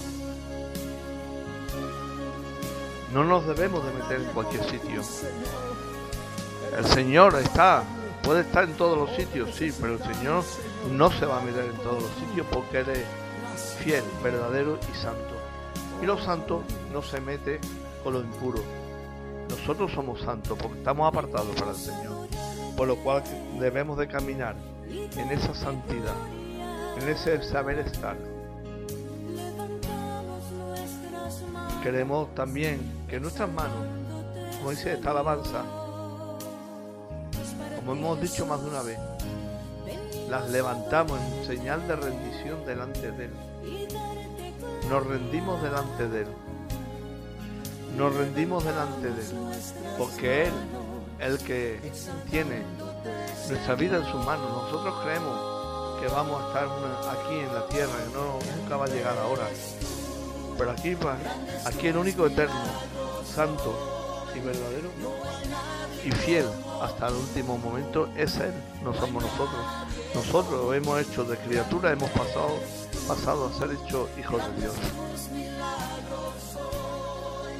No 3.14 3.26
nos 3.26 3.46
debemos 3.46 3.86
de 3.86 3.92
meter 3.92 4.22
en 4.22 4.30
cualquier 4.34 4.64
sitio. 4.64 5.02
El 6.78 6.86
Señor 6.86 7.36
está, 7.36 7.84
puede 8.24 8.44
estar 8.44 8.64
en 8.64 8.76
todos 8.76 8.98
los 8.98 9.14
sitios, 9.18 9.54
sí, 9.54 9.74
pero 9.78 9.96
el 9.96 10.04
Señor 10.16 10.46
no 10.94 11.12
se 11.12 11.26
va 11.26 11.42
a 11.42 11.44
meter 11.44 11.66
en 11.66 11.76
todos 11.80 12.02
los 12.02 12.12
sitios 12.14 12.48
porque 12.50 12.80
Él 12.80 12.92
es 12.92 13.76
fiel, 13.84 14.06
verdadero 14.24 14.80
y 14.90 14.96
santo. 14.96 15.36
Y 16.02 16.06
lo 16.06 16.18
santo 16.18 16.64
no 16.94 17.02
se 17.02 17.20
mete 17.20 17.60
con 18.06 18.14
lo 18.14 18.22
impuro. 18.22 18.64
Nosotros 19.50 19.92
somos 19.92 20.22
santos 20.22 20.58
porque 20.62 20.78
estamos 20.78 21.10
apartados 21.10 21.54
para 21.60 21.72
el 21.72 21.78
Señor. 21.78 22.30
Por 22.78 22.88
lo 22.88 22.96
cual 22.96 23.22
debemos 23.60 23.98
de 23.98 24.08
caminar 24.08 24.56
en 24.88 25.30
esa 25.30 25.54
santidad, 25.54 26.16
en 27.04 27.10
ese 27.10 27.44
saber 27.44 27.80
estar. 27.80 28.16
Queremos 31.82 32.34
también 32.34 32.80
que 33.10 33.20
nuestras 33.20 33.52
manos, 33.52 33.86
como 34.58 34.70
dice 34.72 34.94
esta 34.94 35.12
alabanza, 35.12 35.64
como 37.76 37.92
hemos 37.92 38.22
dicho 38.22 38.46
más 38.46 38.62
de 38.64 38.70
una 38.70 38.82
vez, 38.84 38.98
las 40.30 40.50
levantamos 40.50 41.20
en 41.20 41.46
señal 41.46 41.86
de 41.90 41.96
rendición 41.98 42.66
delante 42.66 43.12
de 43.12 43.26
Él. 43.26 43.34
Nos 44.90 45.06
rendimos 45.06 45.62
delante 45.62 46.08
de 46.08 46.22
Él. 46.22 46.28
Nos 47.98 48.16
rendimos 48.16 48.64
delante 48.64 49.10
de 49.10 49.22
Él. 49.22 49.38
Porque 49.98 50.44
Él, 50.44 50.54
el 51.20 51.38
que 51.40 51.82
tiene 52.32 52.62
nuestra 53.50 53.76
vida 53.76 53.98
en 53.98 54.06
sus 54.06 54.26
manos, 54.26 54.50
nosotros 54.50 54.96
creemos 55.04 55.53
que 56.04 56.10
vamos 56.10 56.44
a 56.44 56.48
estar 56.48 56.68
aquí 57.16 57.40
en 57.40 57.54
la 57.54 57.66
tierra, 57.68 57.94
que 58.04 58.14
no, 58.14 58.38
nunca 58.58 58.76
va 58.76 58.86
a 58.86 58.90
llegar 58.90 59.18
ahora. 59.20 59.48
Pero 60.58 60.72
aquí, 60.72 60.98
aquí 61.66 61.88
el 61.88 61.96
único 61.96 62.28
eterno, 62.28 62.62
santo 63.26 64.28
y 64.36 64.40
verdadero 64.40 64.90
y 66.04 66.12
fiel 66.12 66.46
hasta 66.82 67.08
el 67.08 67.14
último 67.14 67.58
momento 67.58 68.10
es 68.18 68.36
Él, 68.36 68.52
no 68.84 68.94
somos 68.94 69.24
nosotros. 69.24 69.66
Nosotros 70.14 70.76
hemos 70.76 71.00
hecho 71.00 71.24
de 71.24 71.38
criatura, 71.38 71.94
hemos 71.94 72.10
pasado, 72.10 72.60
pasado 73.08 73.48
a 73.48 73.54
ser 73.58 73.72
hechos 73.72 74.10
hijos 74.20 74.42
de 74.46 74.62
Dios. 74.62 74.76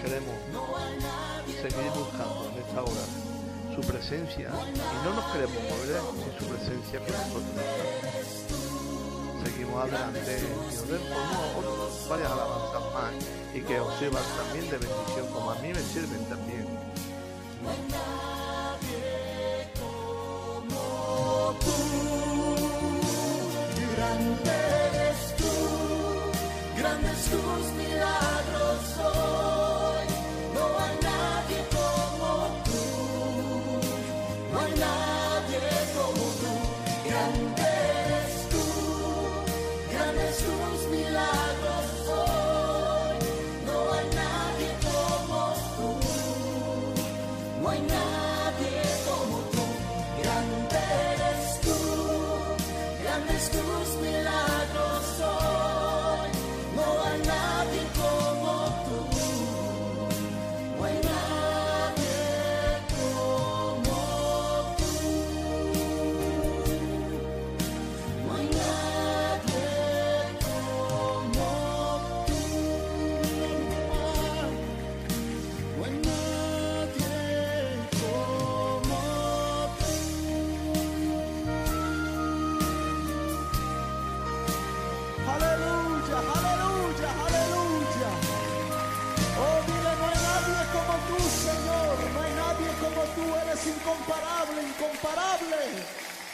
Queremos 0.02 0.36
seguir 1.62 1.92
buscando 1.96 2.52
en 2.52 2.62
esta 2.62 2.82
hora 2.82 3.34
su 3.74 3.82
presencia 3.82 4.50
y 4.50 5.06
no 5.06 5.14
nos 5.16 5.26
queremos 5.32 5.56
mover 5.64 6.02
sin 6.12 6.40
su 6.40 6.54
presencia 6.54 7.00
que 7.00 7.12
nosotros 7.12 7.44
nos 7.56 8.43
Seguimos 9.44 9.84
adelante 9.84 10.40
y 10.72 10.78
os 10.78 10.88
den 10.88 11.02
por 11.54 12.10
varias 12.10 12.32
alabanzas 12.32 12.94
más 12.94 13.14
y 13.54 13.62
que 13.62 13.80
os 13.80 13.94
sirvan 14.00 14.24
también 14.38 14.70
de 14.70 14.78
bendición 14.78 15.28
como 15.34 15.52
a 15.52 15.56
mí 15.56 15.70
me 15.70 15.82
sirven 15.82 16.26
también. 16.26 16.68
grande 23.96 24.63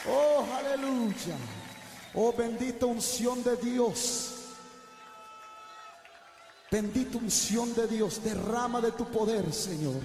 Oh, 0.08 0.46
aleluya. 0.58 1.36
Oh, 2.14 2.32
bendita 2.32 2.86
unción 2.86 3.44
de 3.44 3.58
Dios. 3.58 4.36
Bendita 6.72 7.18
unción 7.18 7.74
de 7.74 7.88
Dios. 7.88 8.24
Derrama 8.24 8.82
de 8.82 8.92
tu 8.92 9.06
poder, 9.06 9.52
Señor. 9.52 10.02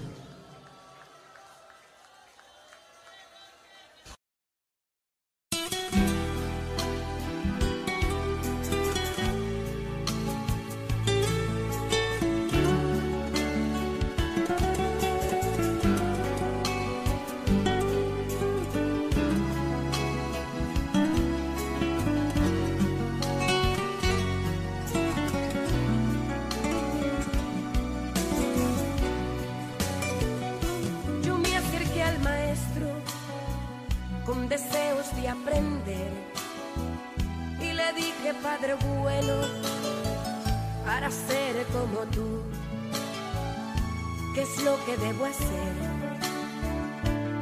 ¿Qué 44.86 44.96
debo 44.96 45.24
hacer? 45.24 45.72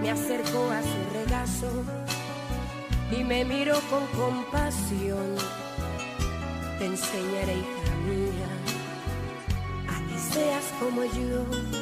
Me 0.01 0.11
acercó 0.11 0.70
a 0.70 0.82
su 0.82 1.01
regazo 1.12 1.84
y 3.11 3.24
me 3.24 3.45
miró 3.45 3.78
con 3.90 4.07
compasión. 4.18 5.36
Te 6.78 6.86
enseñaré, 6.86 7.55
hija 7.55 7.95
mía, 8.07 8.51
a 9.88 10.09
que 10.09 10.18
seas 10.18 10.64
como 10.80 11.05
yo. 11.05 11.82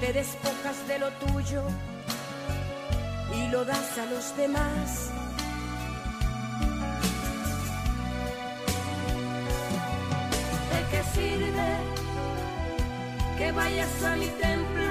Te 0.00 0.12
despojas 0.12 0.88
de 0.88 0.98
lo 0.98 1.10
tuyo 1.12 1.62
y 3.32 3.48
lo 3.48 3.64
das 3.64 3.98
a 3.98 4.06
los 4.06 4.36
demás. 4.36 5.10
¿De 10.72 10.80
qué 10.90 11.02
sirve? 11.14 11.94
que 13.38 13.50
vayas 13.50 14.04
a 14.04 14.16
mi 14.16 14.26
templo, 14.26 14.83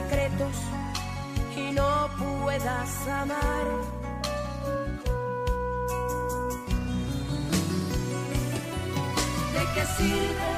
secretos 0.00 0.56
y 1.56 1.72
no 1.72 2.08
puedas 2.42 3.08
amar? 3.08 3.66
¿De 9.54 9.62
qué 9.74 9.84
sirve? 9.96 10.50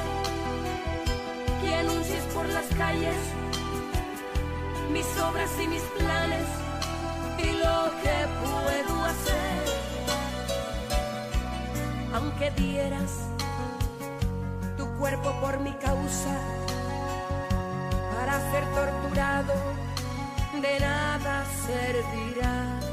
que 1.61 1.75
anuncies 1.75 2.23
por 2.33 2.45
las 2.49 2.65
calles 2.77 3.15
mis 4.91 5.05
obras 5.17 5.51
y 5.63 5.67
mis 5.67 5.81
planes 5.97 6.47
y 7.37 7.51
lo 7.63 7.77
que 8.03 8.17
puedo 8.43 9.03
hacer. 9.11 9.63
Aunque 12.13 12.51
dieras 12.51 13.11
tu 14.77 14.85
cuerpo 14.99 15.31
por 15.41 15.59
mi 15.61 15.71
causa 15.73 16.62
para 18.25 18.39
ser 18.51 18.63
torturado, 18.73 19.53
de 20.53 20.79
nada 20.79 21.45
servirá. 21.65 22.92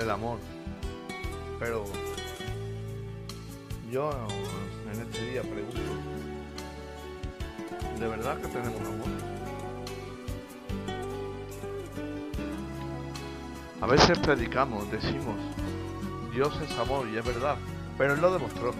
Del 0.00 0.10
amor, 0.10 0.38
pero 1.58 1.84
yo 3.92 4.10
en 4.90 5.00
este 5.02 5.30
día 5.30 5.42
pregunto, 5.42 5.78
¿de 7.98 8.08
verdad 8.08 8.38
que 8.40 8.48
tenemos 8.48 8.80
amor? 8.80 9.08
A 13.82 13.86
veces 13.86 14.18
predicamos, 14.20 14.90
decimos, 14.90 15.36
Dios 16.32 16.58
es 16.62 16.78
amor 16.78 17.06
y 17.06 17.18
es 17.18 17.24
verdad, 17.24 17.58
pero 17.98 18.14
Él 18.14 18.22
lo 18.22 18.32
demostró. 18.32 18.72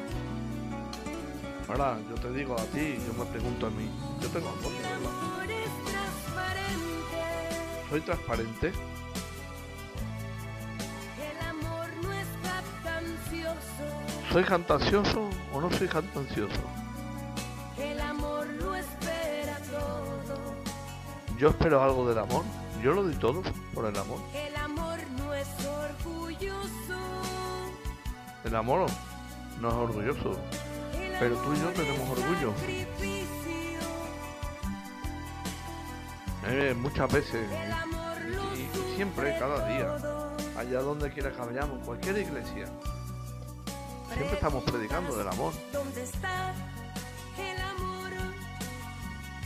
Ahora 1.69 1.99
yo 2.09 2.15
te 2.15 2.33
digo 2.33 2.55
a 2.55 2.65
ti, 2.65 2.97
yo 3.07 3.13
me 3.23 3.31
pregunto 3.31 3.67
a 3.67 3.71
mí, 3.71 3.91
yo 4.23 4.29
tengo 4.29 4.49
amor, 4.49 4.73
¿verdad? 4.73 5.11
¿Soy 7.91 8.01
transparente? 8.01 8.73
¿Soy 14.33 14.45
cantancioso 14.45 15.29
o 15.53 15.61
no 15.61 15.69
soy 15.73 15.89
cantancioso? 15.89 16.61
El 17.77 18.01
amor 18.01 18.47
lo 18.47 18.77
espera 18.77 19.59
todo. 19.69 20.39
Yo 21.37 21.49
espero 21.49 21.83
algo 21.83 22.09
del 22.09 22.19
amor. 22.19 22.45
Yo 22.81 22.93
lo 22.93 23.03
doy 23.03 23.17
todo 23.17 23.43
por 23.75 23.87
el 23.87 23.99
amor. 23.99 24.21
El 24.33 24.55
amor 24.55 24.99
no 25.19 25.35
es 25.35 25.49
orgulloso. 25.67 27.01
El 28.45 28.55
amor 28.55 28.87
no 29.61 29.69
es 29.69 29.75
orgulloso. 29.75 30.39
Pero 31.19 31.37
tú 31.39 31.53
y 31.53 31.59
yo 31.59 31.69
tenemos 31.71 32.09
orgullo. 32.09 32.55
Eh, 36.47 36.75
muchas 36.79 37.13
veces, 37.13 37.49
y, 38.57 38.61
y 38.61 38.97
siempre, 38.97 39.37
cada 39.39 39.69
día, 39.69 39.97
allá 40.57 40.81
donde 40.81 41.11
quiera 41.11 41.33
que 41.33 41.41
vayamos, 41.41 41.85
cualquier 41.85 42.19
iglesia, 42.19 42.67
Siempre 44.15 44.35
estamos 44.35 44.65
predicando 44.65 45.17
del 45.17 45.29
amor. 45.29 45.53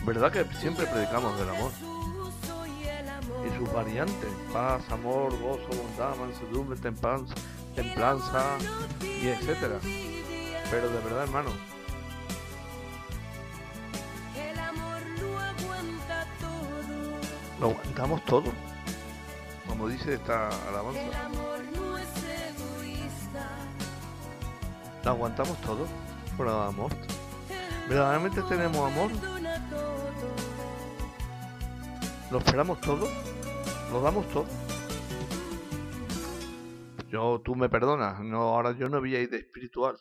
¿Verdad 0.05 0.33
que 0.33 0.45
siempre 0.57 0.87
predicamos 0.87 1.39
del 1.39 1.49
amor? 1.49 1.73
Y 3.47 3.59
sus 3.59 3.73
variantes, 3.73 4.31
paz, 4.53 4.83
amor, 4.91 5.39
gozo, 5.39 5.69
bondad, 5.69 6.17
mansedumbre, 6.17 6.79
templanza, 6.79 7.35
templanza 7.75 8.57
y 9.01 9.29
etcétera. 9.29 9.79
Pero 10.71 10.89
de 10.89 11.01
verdad, 11.01 11.25
hermano, 11.25 11.51
lo 17.61 17.71
aguantamos 17.71 18.25
todo, 18.25 18.53
como 19.69 19.89
dice 19.89 20.15
esta 20.15 20.49
alabanza. 20.69 21.54
Lo 25.05 25.11
aguantamos 25.11 25.61
todo 25.61 25.87
por 26.37 26.49
amor. 26.49 26.91
¿Verdaderamente 27.89 28.41
tenemos 28.43 28.91
amor? 28.91 29.11
¿Lo 32.31 32.39
esperamos 32.39 32.81
todo? 32.81 33.07
¿Lo 33.93 34.01
damos 34.01 34.27
todo? 34.31 34.47
Yo, 37.09 37.41
tú 37.45 37.55
me 37.55 37.69
perdonas, 37.69 38.19
no, 38.21 38.39
ahora 38.39 38.73
yo 38.73 38.89
no 38.89 38.99
voy 38.99 39.15
a 39.15 39.19
de 39.19 39.37
espiritual, 39.37 39.97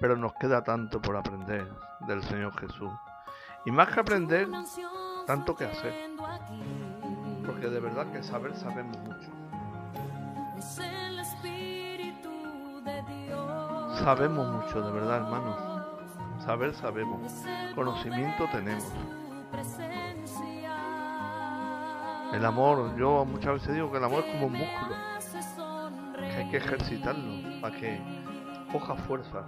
pero 0.00 0.16
nos 0.16 0.32
queda 0.34 0.62
tanto 0.62 1.02
por 1.02 1.16
aprender 1.16 1.68
del 2.06 2.22
Señor 2.22 2.58
Jesús. 2.58 2.90
Y 3.66 3.70
más 3.72 3.92
que 3.92 4.00
aprender, 4.00 4.48
tanto 5.26 5.54
que 5.54 5.64
hacer, 5.64 5.92
porque 7.44 7.68
de 7.68 7.80
verdad 7.80 8.10
que 8.12 8.22
saber 8.22 8.56
sabemos 8.56 8.96
mucho. 9.00 9.43
Sabemos 14.02 14.46
mucho, 14.48 14.82
de 14.82 14.92
verdad, 14.92 15.16
hermanos. 15.18 15.56
Saber 16.44 16.74
sabemos, 16.74 17.32
conocimiento 17.74 18.46
tenemos. 18.50 18.92
El 22.32 22.44
amor, 22.44 22.96
yo 22.96 23.24
muchas 23.24 23.54
veces 23.54 23.74
digo 23.74 23.90
que 23.90 23.98
el 23.98 24.04
amor 24.04 24.24
es 24.24 24.32
como 24.32 24.46
un 24.48 24.52
músculo, 24.54 24.94
que 26.18 26.36
hay 26.36 26.50
que 26.50 26.56
ejercitarlo 26.56 27.60
para 27.60 27.76
que 27.76 28.00
coja 28.72 28.96
fuerza. 28.96 29.44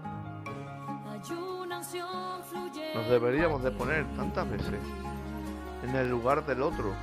Nos 2.95 3.09
deberíamos 3.09 3.63
de 3.63 3.71
poner 3.73 4.07
tantas 4.15 4.49
veces 4.49 4.81
en 5.83 5.97
el 5.97 6.09
lugar 6.09 6.47
del 6.47 6.63
otro, 6.63 6.95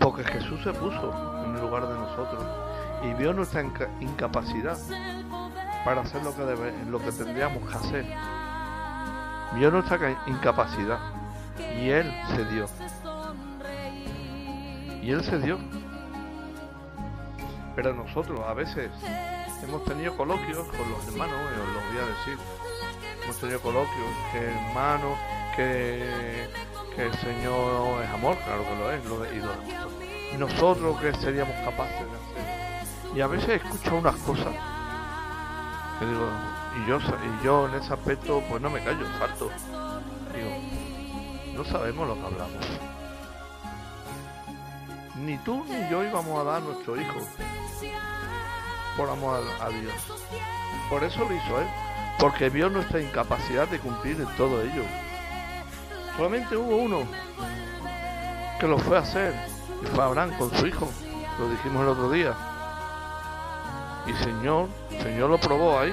porque 0.00 0.24
Jesús 0.24 0.60
se 0.64 0.72
puso 0.72 1.44
en 1.44 1.54
el 1.54 1.60
lugar 1.60 1.86
de 1.86 1.94
nosotros 1.94 2.71
y 3.02 3.14
vio 3.14 3.32
nuestra 3.32 3.62
inca- 3.62 3.88
incapacidad 4.00 4.78
para 5.84 6.02
hacer 6.02 6.22
lo 6.22 6.34
que, 6.34 6.42
lo 6.88 6.98
que 7.00 7.12
tendríamos 7.12 7.68
que 7.68 7.74
hacer. 7.76 8.06
Vio 9.54 9.70
nuestra 9.70 9.98
ca- 9.98 10.22
incapacidad 10.26 10.98
y 11.58 11.90
Él 11.90 12.12
se 12.34 12.44
dio. 12.46 12.66
Y 15.02 15.10
Él 15.10 15.24
se 15.24 15.38
dio. 15.38 15.58
Pero 17.74 17.94
nosotros 17.94 18.40
a 18.46 18.52
veces 18.54 18.90
hemos 19.62 19.84
tenido 19.84 20.16
coloquios 20.16 20.58
con 20.68 20.90
los 20.90 21.06
hermanos, 21.08 21.34
eh, 21.36 21.60
os 21.60 21.68
lo 21.68 21.80
voy 21.88 21.98
a 21.98 22.16
decir. 22.16 22.38
Hemos 23.24 23.36
tenido 23.38 23.60
coloquios 23.60 24.06
que 24.32 24.38
hermano, 24.38 25.16
que, 25.56 26.48
que 26.94 27.06
el 27.06 27.14
Señor 27.14 28.02
es 28.04 28.10
amor, 28.10 28.36
claro 28.44 28.62
que 28.64 28.74
lo 29.08 29.24
es, 29.24 29.34
y, 29.34 30.36
nosotros 30.38 30.98
que 31.00 31.12
seríamos 31.14 31.54
capaces. 31.64 32.06
Y 33.14 33.20
a 33.20 33.26
veces 33.26 33.62
escucho 33.62 33.96
unas 33.96 34.16
cosas 34.16 34.54
que 35.98 36.06
digo, 36.06 36.26
y 36.76 36.88
yo, 36.88 36.98
y 36.98 37.44
yo 37.44 37.68
en 37.68 37.74
ese 37.74 37.92
aspecto 37.92 38.42
pues 38.48 38.62
no 38.62 38.70
me 38.70 38.82
callo, 38.82 39.06
salto. 39.18 39.50
Digo, 40.34 40.50
no 41.54 41.64
sabemos 41.64 42.08
lo 42.08 42.14
que 42.14 42.26
hablamos. 42.26 42.66
Ni 45.16 45.36
tú 45.38 45.62
ni 45.68 45.90
yo 45.90 46.02
íbamos 46.02 46.40
a 46.40 46.44
dar 46.44 46.62
a 46.62 46.64
nuestro 46.64 46.98
hijo 46.98 47.18
por 48.96 49.10
amor 49.10 49.42
a, 49.60 49.66
a 49.66 49.68
Dios. 49.68 49.92
Por 50.88 51.04
eso 51.04 51.20
lo 51.28 51.34
hizo 51.34 51.60
Él, 51.60 51.66
porque 52.18 52.48
vio 52.48 52.70
nuestra 52.70 53.00
incapacidad 53.00 53.68
de 53.68 53.78
cumplir 53.78 54.20
en 54.20 54.36
todo 54.36 54.62
ello. 54.62 54.84
Solamente 56.16 56.56
hubo 56.56 56.76
uno 56.76 57.02
que 58.58 58.66
lo 58.66 58.78
fue 58.78 58.96
a 58.96 59.00
hacer, 59.00 59.34
y 59.82 59.86
fue 59.86 60.02
Abraham 60.02 60.32
con 60.38 60.50
su 60.52 60.66
hijo, 60.66 60.88
lo 61.38 61.50
dijimos 61.50 61.82
el 61.82 61.88
otro 61.88 62.10
día. 62.10 62.51
Y 64.06 64.12
Señor, 64.24 64.68
Señor 65.02 65.30
lo 65.30 65.38
probó 65.38 65.78
ahí. 65.78 65.92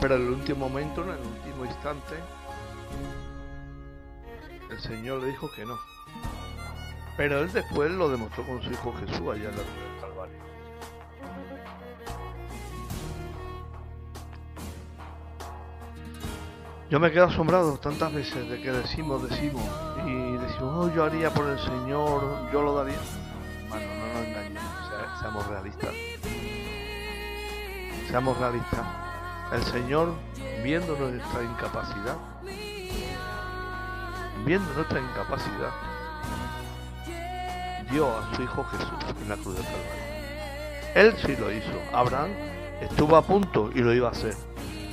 Pero 0.00 0.16
en 0.16 0.22
el 0.22 0.28
último 0.30 0.68
momento, 0.68 1.02
en 1.02 1.10
el 1.10 1.18
último 1.18 1.64
instante, 1.66 2.14
el 4.70 4.80
Señor 4.80 5.20
le 5.22 5.28
dijo 5.28 5.50
que 5.54 5.64
no. 5.66 5.78
Pero 7.16 7.40
él 7.40 7.52
después 7.52 7.90
lo 7.90 8.08
demostró 8.08 8.46
con 8.46 8.62
su 8.62 8.70
hijo 8.70 8.94
Jesús 9.00 9.20
allá 9.28 9.50
en 9.50 9.56
la 9.56 9.62
cruz 9.62 9.66
del 9.92 10.00
Calvario. 10.00 10.38
Yo 16.90 16.98
me 16.98 17.12
quedo 17.12 17.26
asombrado 17.26 17.78
tantas 17.78 18.12
veces 18.12 18.48
de 18.48 18.60
que 18.60 18.72
decimos, 18.72 19.28
decimos, 19.28 19.62
y 20.06 20.32
decimos, 20.32 20.86
oh, 20.86 20.92
yo 20.94 21.04
haría 21.04 21.32
por 21.32 21.46
el 21.48 21.58
Señor, 21.60 22.50
yo 22.52 22.62
lo 22.62 22.74
daría. 22.74 22.98
Bueno, 23.68 23.86
no 23.94 24.12
nos 24.18 24.26
engañemos, 24.26 24.62
sea- 24.88 25.18
seamos 25.20 25.46
realistas. 25.46 25.90
Seamos 28.10 28.36
realistas. 28.38 28.80
El 29.52 29.62
Señor, 29.62 30.14
viendo 30.64 30.96
nuestra 30.96 31.44
incapacidad, 31.44 32.16
viendo 34.44 34.74
nuestra 34.74 34.98
incapacidad, 34.98 35.70
dio 37.88 38.08
a 38.08 38.34
su 38.34 38.42
Hijo 38.42 38.64
Jesús 38.64 39.14
en 39.22 39.28
la 39.28 39.36
cruz 39.36 39.54
del 39.54 39.64
Calvario. 39.64 40.00
Él 40.96 41.14
sí 41.24 41.36
lo 41.36 41.52
hizo. 41.52 41.80
Abraham 41.92 42.30
estuvo 42.80 43.14
a 43.14 43.22
punto 43.22 43.70
y 43.76 43.78
lo 43.78 43.94
iba 43.94 44.08
a 44.08 44.10
hacer. 44.10 44.34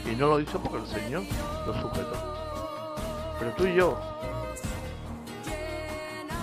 Y 0.06 0.16
no 0.16 0.28
lo 0.28 0.40
hizo 0.40 0.62
porque 0.62 0.78
el 0.78 0.88
Señor 0.88 1.24
lo 1.66 1.74
sujetó. 1.82 2.96
Pero 3.40 3.52
tú 3.54 3.66
y 3.66 3.74
yo 3.74 4.00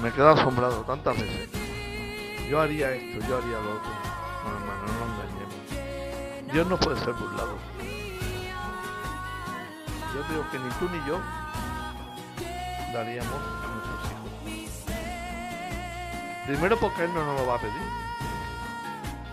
me 0.03 0.11
quedo 0.11 0.31
asombrado 0.31 0.81
tantas 0.83 1.15
veces. 1.21 1.51
Yo 2.51 2.61
haría 2.61 2.91
esto, 2.91 3.25
yo 3.29 3.37
haría 3.39 3.61
lo 3.61 3.77
otro. 3.77 4.14
Dios 6.55 6.67
no 6.69 6.79
puede 6.79 6.97
ser 7.01 7.13
burlado. 7.15 7.57
Yo 10.15 10.23
digo 10.31 10.49
que 10.53 10.59
ni 10.61 10.71
tú 10.79 10.89
ni 10.89 11.05
yo 11.05 11.19
daríamos 12.93 13.33
a 13.35 13.67
nuestros 13.75 13.99
hijos. 14.07 14.31
Primero 16.47 16.79
porque 16.79 17.07
Él 17.07 17.13
no 17.13 17.25
nos 17.25 17.41
lo 17.41 17.47
va 17.49 17.57
a 17.57 17.59
pedir. 17.59 17.83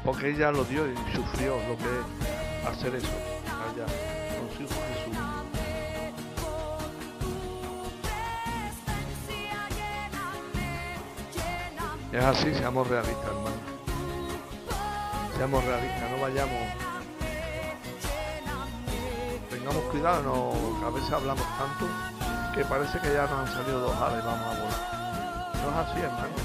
Porque 0.04 0.30
Él 0.32 0.38
ya 0.38 0.52
lo 0.52 0.64
dio 0.64 0.92
y 0.92 0.96
sufrió 1.14 1.58
lo 1.58 1.78
que 1.78 1.84
es 1.84 2.68
hacer 2.68 2.96
eso 2.96 3.14
allá 3.70 3.86
con 4.40 4.58
su 4.58 4.64
Hijo 4.64 4.82
Jesús. 4.90 5.16
Es 12.14 12.24
así, 12.24 12.52
seamos 12.56 12.88
realistas, 12.88 13.28
hermano. 13.28 13.62
Seamos 15.38 15.64
realistas, 15.64 16.10
no 16.10 16.20
vayamos. 16.20 16.81
Tengamos 19.72 19.92
cuidado, 19.92 20.22
no, 20.24 20.86
a 20.86 20.90
veces 20.90 21.14
hablamos 21.14 21.46
tanto 21.58 21.88
que 22.54 22.66
parece 22.66 23.00
que 23.00 23.14
ya 23.14 23.22
nos 23.22 23.48
han 23.48 23.48
salido 23.48 23.80
dos 23.80 23.96
y 23.96 23.98
vamos 23.98 24.28
a 24.28 24.60
volar. 24.60 25.54
No 25.64 25.72
es 25.72 25.78
así, 25.88 26.00
hermano. 26.02 26.36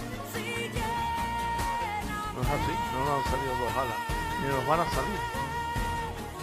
No 2.35 2.43
es 2.43 2.49
así, 2.49 2.73
no 2.93 2.99
nos 3.03 3.19
han 3.19 3.33
salido 3.33 3.53
dos 3.59 3.73
alas, 3.75 3.99
ni 4.41 4.47
nos 4.47 4.67
van 4.69 4.79
a 4.79 4.91
salir. 4.91 5.19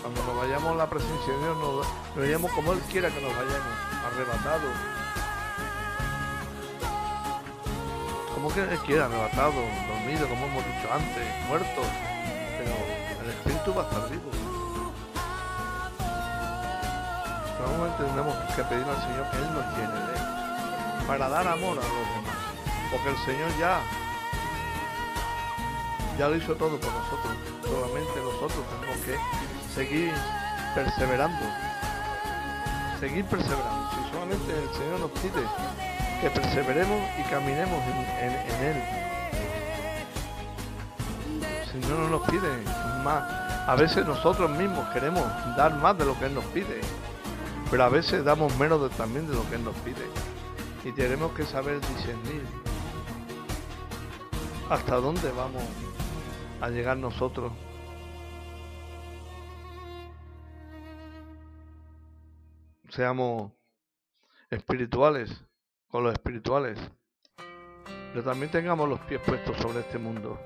Cuando 0.01 0.23
nos 0.25 0.35
vayamos 0.35 0.71
a 0.73 0.75
la 0.75 0.89
presencia 0.89 1.33
de 1.33 1.39
Dios, 1.39 1.57
nos, 1.57 1.87
nos 1.87 2.17
vayamos 2.17 2.51
como 2.51 2.73
Él 2.73 2.79
quiera 2.91 3.09
que 3.09 3.21
nos 3.21 3.31
vayamos, 3.31 3.75
arrebatados. 4.03 4.75
Como 8.35 8.53
que 8.53 8.59
Él 8.59 8.79
quiera, 8.79 9.05
arrebatados, 9.05 9.55
dormidos, 9.87 10.27
como 10.27 10.47
hemos 10.47 10.65
dicho 10.65 10.91
antes, 10.91 11.47
muertos. 11.47 11.87
Pero 12.59 12.75
el 13.23 13.29
Espíritu 13.29 13.73
va 13.73 13.83
a 13.83 13.85
estar 13.85 14.09
vivo. 14.09 14.42
Tenemos 17.63 18.35
que 18.55 18.63
pedir 18.63 18.83
al 18.85 19.01
Señor 19.01 19.29
que 19.31 19.37
Él 19.37 19.53
nos 19.53 19.77
llene 19.77 21.07
para 21.07 21.29
dar 21.29 21.47
amor 21.47 21.77
a 21.79 21.81
los 21.81 21.83
demás. 21.83 22.35
Porque 22.91 23.09
el 23.09 23.17
Señor 23.19 23.49
ya 23.59 23.79
ya 26.17 26.27
lo 26.27 26.35
hizo 26.35 26.53
todo 26.55 26.77
por 26.79 26.91
nosotros. 26.93 27.33
Solamente 27.63 28.19
nosotros 28.21 28.65
tenemos 28.69 28.97
que 29.05 29.17
seguir 29.73 30.11
perseverando. 30.75 31.45
Seguir 32.99 33.25
perseverando. 33.25 33.89
Si 33.91 34.11
solamente 34.11 34.51
el 34.51 34.69
Señor 34.77 34.99
nos 34.99 35.11
pide 35.11 35.43
que 36.21 36.29
perseveremos 36.29 37.01
y 37.19 37.23
caminemos 37.29 37.81
en, 37.83 38.29
en- 38.29 38.51
en 38.51 38.63
Él. 38.63 38.83
El 41.63 41.81
Señor 41.81 41.99
no 41.99 42.09
nos 42.09 42.29
pide 42.29 42.49
más. 43.03 43.23
A 43.67 43.75
veces 43.75 44.05
nosotros 44.05 44.49
mismos 44.51 44.85
queremos 44.89 45.23
dar 45.55 45.73
más 45.75 45.97
de 45.97 46.05
lo 46.05 46.17
que 46.19 46.25
Él 46.25 46.35
nos 46.35 46.43
pide. 46.45 46.81
Pero 47.73 47.85
a 47.85 47.89
veces 47.89 48.23
damos 48.23 48.55
menos 48.59 48.79
de- 48.83 48.95
también 48.95 49.27
de 49.27 49.33
lo 49.33 49.49
que 49.49 49.57
nos 49.57 49.75
pide. 49.77 50.05
Y 50.85 50.91
tenemos 50.91 51.31
que 51.33 51.43
saber 51.43 51.81
discernir 51.81 52.43
hasta 54.69 54.97
dónde 54.97 55.31
vamos 55.31 55.63
a 56.61 56.69
llegar 56.69 56.97
nosotros. 56.97 57.51
Seamos 62.89 63.51
espirituales 64.51 65.43
con 65.87 66.03
los 66.03 66.13
espirituales, 66.13 66.77
pero 68.11 68.23
también 68.23 68.51
tengamos 68.51 68.87
los 68.87 68.99
pies 68.99 69.19
puestos 69.25 69.57
sobre 69.57 69.79
este 69.79 69.97
mundo. 69.97 70.39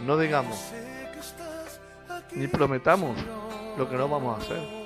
No 0.00 0.16
digamos, 0.16 0.72
ni 2.32 2.48
prometamos 2.48 3.16
lo 3.78 3.88
que 3.88 3.96
no 3.96 4.08
vamos 4.08 4.36
a 4.36 4.42
hacer. 4.42 4.83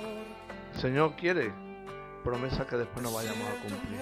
Señor 0.78 1.16
quiere 1.16 1.52
promesa 2.22 2.66
que 2.66 2.76
después 2.76 3.02
no 3.02 3.12
vayamos 3.12 3.48
a 3.48 3.62
cumplir. 3.62 4.00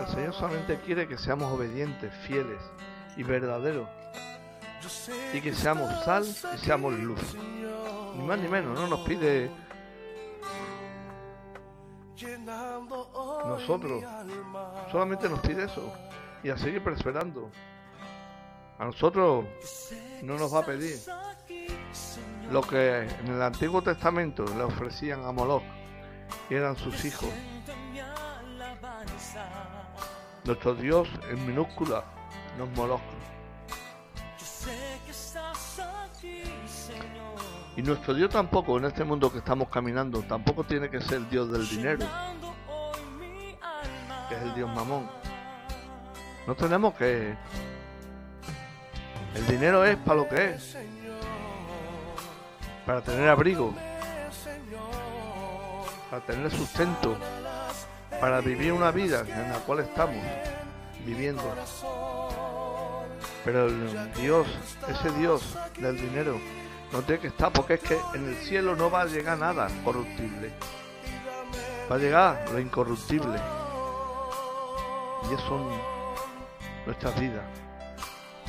El 0.00 0.06
Señor 0.06 0.34
solamente 0.34 0.80
quiere 0.80 1.06
que 1.06 1.18
seamos 1.18 1.52
obedientes, 1.52 2.12
fieles 2.26 2.60
y 3.16 3.22
verdaderos. 3.22 3.88
Y 5.32 5.40
que 5.40 5.54
seamos 5.54 6.04
sal 6.04 6.24
y 6.24 6.58
seamos 6.58 6.94
luz. 6.94 7.36
Ni 8.16 8.24
más 8.24 8.38
ni 8.38 8.48
menos, 8.48 8.78
no 8.78 8.86
nos 8.88 9.00
pide 9.00 9.50
nosotros. 13.46 14.02
Solamente 14.90 15.28
nos 15.28 15.40
pide 15.40 15.64
eso. 15.64 15.92
Y 16.42 16.50
a 16.50 16.56
seguir 16.56 16.82
prosperando. 16.82 17.50
A 18.78 18.84
nosotros 18.84 19.44
no 20.22 20.36
nos 20.36 20.52
va 20.52 20.60
a 20.60 20.66
pedir 20.66 20.98
lo 22.52 22.60
que 22.60 23.08
en 23.08 23.28
el 23.28 23.40
Antiguo 23.40 23.82
Testamento 23.82 24.44
le 24.44 24.62
ofrecían 24.62 25.24
a 25.24 25.32
Moloch, 25.32 25.62
eran 26.50 26.76
sus 26.76 27.02
hijos. 27.06 27.30
Nuestro 30.44 30.74
Dios 30.74 31.08
en 31.30 31.46
minúscula 31.46 32.04
no 32.58 32.64
es 32.64 32.70
Moloch. 32.76 33.00
Y 37.74 37.82
nuestro 37.82 38.12
Dios 38.12 38.28
tampoco, 38.28 38.76
en 38.76 38.84
este 38.84 39.02
mundo 39.02 39.32
que 39.32 39.38
estamos 39.38 39.70
caminando, 39.70 40.20
tampoco 40.20 40.62
tiene 40.64 40.90
que 40.90 41.00
ser 41.00 41.18
el 41.18 41.30
Dios 41.30 41.50
del 41.50 41.66
dinero, 41.66 42.06
que 44.28 44.34
es 44.34 44.42
el 44.42 44.54
Dios 44.54 44.68
mamón. 44.74 45.08
No 46.46 46.54
tenemos 46.54 46.92
que... 46.94 47.34
El 49.34 49.46
dinero 49.46 49.82
es 49.86 49.96
para 49.96 50.16
lo 50.16 50.28
que 50.28 50.50
es 50.50 50.76
para 52.86 53.00
tener 53.00 53.28
abrigo, 53.28 53.74
para 56.10 56.24
tener 56.24 56.50
sustento, 56.50 57.16
para 58.20 58.40
vivir 58.40 58.72
una 58.72 58.90
vida 58.90 59.20
en 59.20 59.52
la 59.52 59.58
cual 59.60 59.80
estamos 59.80 60.22
viviendo. 61.04 61.42
Pero 63.44 63.66
el 63.66 64.12
Dios, 64.14 64.46
ese 64.88 65.10
Dios 65.18 65.56
del 65.78 65.96
dinero, 65.96 66.38
no 66.92 67.00
tiene 67.02 67.20
que 67.20 67.28
estar 67.28 67.52
porque 67.52 67.74
es 67.74 67.80
que 67.80 67.98
en 68.14 68.28
el 68.28 68.36
cielo 68.36 68.76
no 68.76 68.90
va 68.90 69.02
a 69.02 69.06
llegar 69.06 69.38
nada 69.38 69.68
corruptible. 69.84 70.52
Va 71.90 71.96
a 71.96 71.98
llegar 71.98 72.44
lo 72.52 72.60
incorruptible. 72.60 73.38
Y 75.30 75.34
eso 75.34 75.46
son 75.48 75.68
nuestras 76.86 77.18
vidas. 77.18 77.44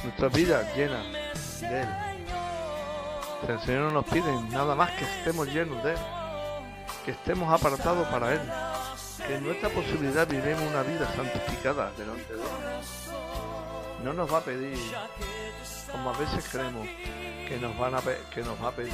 Nuestras 0.04 0.34
vidas 0.34 0.76
llenas 0.76 1.62
de 1.62 1.82
Él. 1.82 2.13
El 3.48 3.60
Señor 3.60 3.84
no 3.84 3.92
nos 3.92 4.06
pide 4.06 4.32
nada 4.52 4.74
más 4.74 4.92
que 4.92 5.04
estemos 5.04 5.48
llenos 5.48 5.84
de 5.84 5.92
Él, 5.92 6.00
que 7.04 7.12
estemos 7.12 7.52
apartados 7.54 8.08
para 8.08 8.34
Él, 8.34 8.42
que 9.18 9.36
en 9.36 9.44
nuestra 9.44 9.70
posibilidad 9.70 10.28
vivimos 10.28 10.62
una 10.62 10.82
vida 10.84 11.14
santificada 11.14 11.92
delante 11.98 12.34
de 12.34 12.42
Él. 12.42 12.48
No 14.04 14.14
nos 14.14 14.34
va 14.34 14.38
a 14.38 14.42
pedir, 14.42 14.78
como 15.92 16.10
a 16.12 16.18
veces 16.18 16.48
creemos, 16.50 16.88
que 17.48 17.58
nos, 17.60 17.72
que 18.34 18.42
nos 18.42 18.64
va 18.64 18.70
a 18.70 18.72
pedir. 18.72 18.94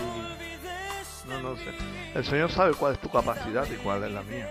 No, 1.28 1.40
no 1.42 1.56
sé. 1.56 1.76
El 2.16 2.26
Señor 2.26 2.52
sabe 2.52 2.74
cuál 2.74 2.94
es 2.94 3.00
tu 3.00 3.10
capacidad 3.10 3.68
y 3.70 3.76
cuál 3.78 4.04
es 4.04 4.12
la 4.12 4.24
mía. 4.24 4.50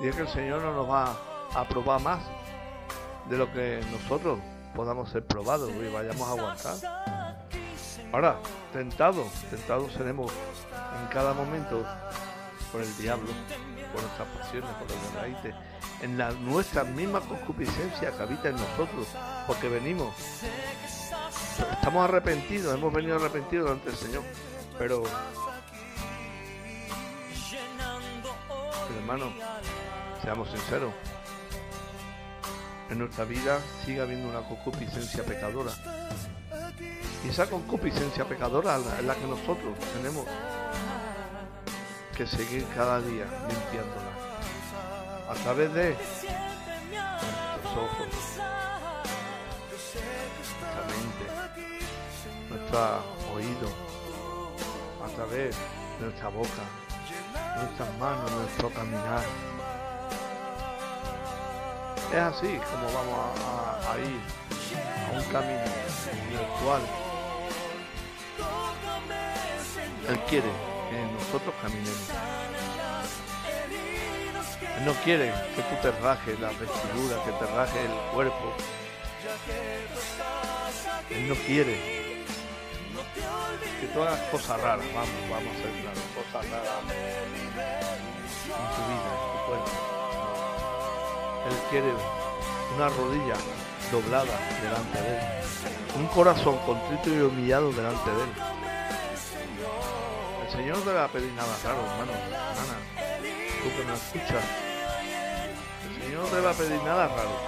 Y 0.00 0.08
es 0.08 0.16
que 0.16 0.22
el 0.22 0.28
Señor 0.28 0.62
no 0.62 0.74
nos 0.74 0.90
va 0.90 1.14
a 1.54 1.68
probar 1.68 2.00
más 2.00 2.22
de 3.28 3.36
lo 3.36 3.52
que 3.52 3.84
nosotros 3.92 4.38
podamos 4.74 5.10
ser 5.10 5.24
probados 5.26 5.70
y 5.70 5.92
vayamos 5.92 6.28
a 6.28 6.32
aguantar. 6.32 7.21
Ahora, 8.12 8.36
tentados, 8.74 9.26
tentados 9.48 9.90
seremos 9.94 10.30
en 11.00 11.06
cada 11.08 11.32
momento 11.32 11.82
por 12.70 12.82
el 12.82 12.96
diablo, 12.98 13.30
por 13.90 14.02
nuestras 14.02 14.28
pasiones, 14.28 14.70
por 14.72 14.90
los 14.90 15.14
raíces, 15.14 15.54
en 16.02 16.18
la 16.18 16.30
nuestra 16.32 16.84
misma 16.84 17.20
concupiscencia 17.20 18.10
que 18.10 18.22
habita 18.22 18.50
en 18.50 18.56
nosotros, 18.56 19.06
porque 19.46 19.70
venimos, 19.70 20.14
estamos 21.72 22.04
arrepentidos, 22.04 22.74
hemos 22.74 22.92
venido 22.92 23.16
arrepentidos 23.16 23.70
ante 23.70 23.88
el 23.88 23.96
Señor, 23.96 24.22
pero, 24.78 25.04
hermano, 28.98 29.32
seamos 30.22 30.50
sinceros, 30.50 30.92
en 32.90 32.98
nuestra 32.98 33.24
vida 33.24 33.58
sigue 33.86 34.02
habiendo 34.02 34.28
una 34.28 34.46
concupiscencia 34.46 35.24
pecadora 35.24 35.72
y 37.24 37.28
esa 37.28 37.48
concupiscencia 37.48 38.24
pecadora 38.24 38.78
es 38.98 39.04
la 39.04 39.14
que 39.14 39.26
nosotros 39.26 39.78
tenemos 39.94 40.26
que 42.16 42.26
seguir 42.26 42.66
cada 42.74 43.00
día 43.00 43.24
limpiándola. 43.48 44.12
A 45.30 45.34
través 45.34 45.72
de 45.72 45.96
nuestros 46.90 47.76
ojos, 47.76 48.08
nuestra 50.50 50.82
mente, 50.88 51.24
nuestro 52.50 52.80
oído, 53.34 53.68
a 55.04 55.08
través 55.14 55.56
de 55.98 56.06
nuestra 56.06 56.28
boca, 56.28 56.64
nuestras 57.56 57.98
manos, 57.98 58.30
nuestro 58.32 58.70
caminar. 58.70 59.24
Es 62.10 62.18
así 62.18 62.60
como 62.70 62.92
vamos 62.92 63.40
a, 63.40 63.92
a 63.92 63.98
ir 63.98 64.20
a 65.08 65.18
un 65.18 65.24
camino 65.32 65.64
virtual 66.28 67.11
él 70.08 70.18
quiere 70.28 70.48
que 70.90 70.96
nosotros 71.14 71.54
caminemos. 71.62 72.10
Él 74.78 74.84
no 74.84 74.92
quiere 75.04 75.32
que 75.54 75.62
tú 75.62 75.74
te 75.80 75.90
rajes 76.00 76.40
la 76.40 76.48
vestidura, 76.48 77.24
que 77.24 77.32
te 77.32 77.46
rajes 77.52 77.76
el 77.76 78.12
cuerpo. 78.12 78.54
Él 81.10 81.28
no 81.28 81.34
quiere 81.46 82.12
que 83.80 83.86
tú 83.88 84.02
hagas 84.02 84.20
cosas 84.30 84.60
raras, 84.60 84.86
vamos, 84.94 85.08
vamos 85.30 85.48
a 85.48 85.58
hacer 85.58 85.70
claro, 85.80 86.00
cosas 86.14 86.50
raras 86.50 86.82
en 86.84 88.66
tu 88.74 88.82
vida, 88.90 89.10
en 89.12 89.26
tu 89.32 89.38
cuerpo. 89.46 89.70
Él 91.48 91.56
quiere 91.70 91.92
una 92.76 92.88
rodilla 92.88 93.36
doblada 93.90 94.38
delante 94.62 95.00
de 95.00 95.16
él, 95.16 95.22
un 95.96 96.06
corazón 96.08 96.56
contrito 96.66 97.10
y 97.10 97.20
humillado 97.20 97.72
delante 97.72 98.10
de 98.10 98.22
él 98.22 98.61
Señor 100.52 100.78
no 100.78 100.84
te 100.84 100.92
va 100.92 101.04
a 101.04 101.08
pedir 101.08 101.32
nada 101.32 101.56
raro, 101.64 101.80
hermano, 101.80 102.12
hermana. 102.12 102.76
Tú 103.62 103.70
que 103.74 103.84
me 103.84 103.94
escuchas. 103.94 104.44
El 105.88 106.02
Señor 106.02 106.24
no 106.24 106.28
te 106.28 106.40
va 106.40 106.50
a 106.50 106.54
pedir 106.54 106.82
nada 106.82 107.08
raro. 107.08 107.40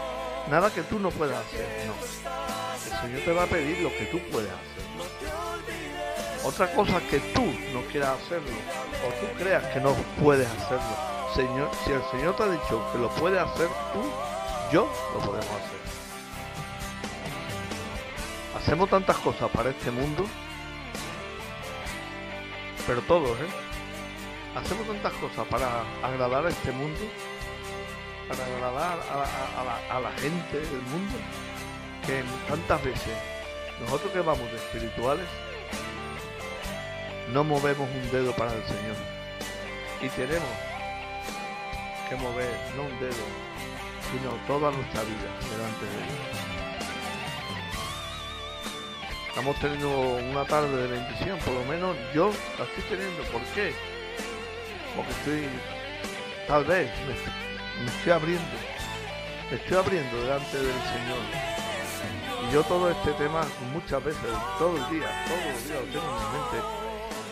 Nada 0.50 0.70
que 0.70 0.82
tú 0.82 0.98
no 0.98 1.10
puedas 1.10 1.44
hacer, 1.44 1.86
no. 1.86 1.94
El 2.84 3.00
Señor 3.02 3.20
te 3.26 3.32
va 3.32 3.42
a 3.42 3.46
pedir 3.46 3.80
lo 3.80 3.90
que 3.90 4.06
tú 4.06 4.18
puedes 4.32 4.50
hacer. 4.50 4.84
Otra 6.44 6.72
cosa 6.74 6.98
que 7.10 7.20
tú 7.20 7.44
no 7.74 7.82
quieras 7.92 8.18
hacerlo 8.22 8.50
o 9.06 9.12
tú 9.20 9.38
creas 9.38 9.64
que 9.72 9.80
no 9.80 9.94
puedes 10.22 10.48
hacerlo. 10.48 10.96
Señor, 11.34 11.70
si 11.84 11.92
el 11.92 12.02
Señor 12.10 12.36
te 12.36 12.42
ha 12.44 12.48
dicho 12.48 12.90
que 12.90 12.98
lo 12.98 13.10
puedes 13.10 13.40
hacer 13.40 13.68
tú, 13.92 14.02
yo 14.72 14.90
lo 15.12 15.20
podemos 15.20 15.46
hacer. 15.46 15.84
Hacemos 18.56 18.88
tantas 18.88 19.16
cosas 19.18 19.50
para 19.50 19.70
este 19.70 19.90
mundo 19.90 20.24
pero 22.86 23.00
todos, 23.02 23.38
¿eh? 23.40 23.46
Hacemos 24.56 24.86
tantas 24.86 25.12
cosas 25.14 25.46
para 25.48 25.82
agradar 26.02 26.46
a 26.46 26.48
este 26.48 26.70
mundo, 26.72 27.00
para 28.28 28.44
agradar 28.44 28.98
a, 29.90 30.00
la, 30.00 30.10
gente 30.12 30.58
del 30.58 30.82
mundo, 30.82 31.16
que 32.06 32.22
tantas 32.48 32.84
veces 32.84 33.16
nosotros 33.80 34.12
que 34.12 34.20
vamos 34.20 34.50
de 34.50 34.56
espirituales, 34.56 35.26
no 37.32 37.42
movemos 37.42 37.88
un 37.90 38.10
dedo 38.12 38.32
para 38.36 38.52
el 38.52 38.62
Señor. 38.64 38.96
Y 40.02 40.08
tenemos 40.10 40.48
que 42.08 42.16
mover 42.16 42.54
no 42.76 42.82
un 42.82 43.00
dedo, 43.00 43.24
sino 44.12 44.30
toda 44.46 44.70
nuestra 44.70 45.02
vida 45.02 45.30
delante 45.50 45.86
de 45.86 46.02
Él. 46.02 46.53
Estamos 49.34 49.58
teniendo 49.58 49.90
una 50.30 50.44
tarde 50.44 50.76
de 50.76 50.86
bendición, 50.86 51.36
por 51.40 51.54
lo 51.54 51.64
menos 51.64 51.96
yo 52.14 52.30
la 52.56 52.66
estoy 52.66 52.84
teniendo. 52.88 53.20
¿Por 53.32 53.42
qué? 53.52 53.74
Porque 54.94 55.10
estoy, 55.10 55.48
tal 56.46 56.64
vez, 56.64 56.88
me, 57.04 57.90
estoy 57.90 58.12
abriendo, 58.12 58.56
me 59.50 59.56
estoy 59.56 59.76
abriendo 59.76 60.22
delante 60.22 60.56
del 60.56 60.80
Señor. 60.86 61.18
Y 62.46 62.54
yo 62.54 62.62
todo 62.62 62.88
este 62.88 63.10
tema 63.14 63.40
muchas 63.72 64.04
veces, 64.04 64.22
todo 64.56 64.76
el 64.76 64.88
día, 64.94 65.10
todos 65.26 65.44
los 65.50 65.64
días 65.66 65.80
lo 65.80 65.90
tengo 65.90 66.06
en 66.06 66.14
mi 66.14 66.38
mente. 66.38 66.66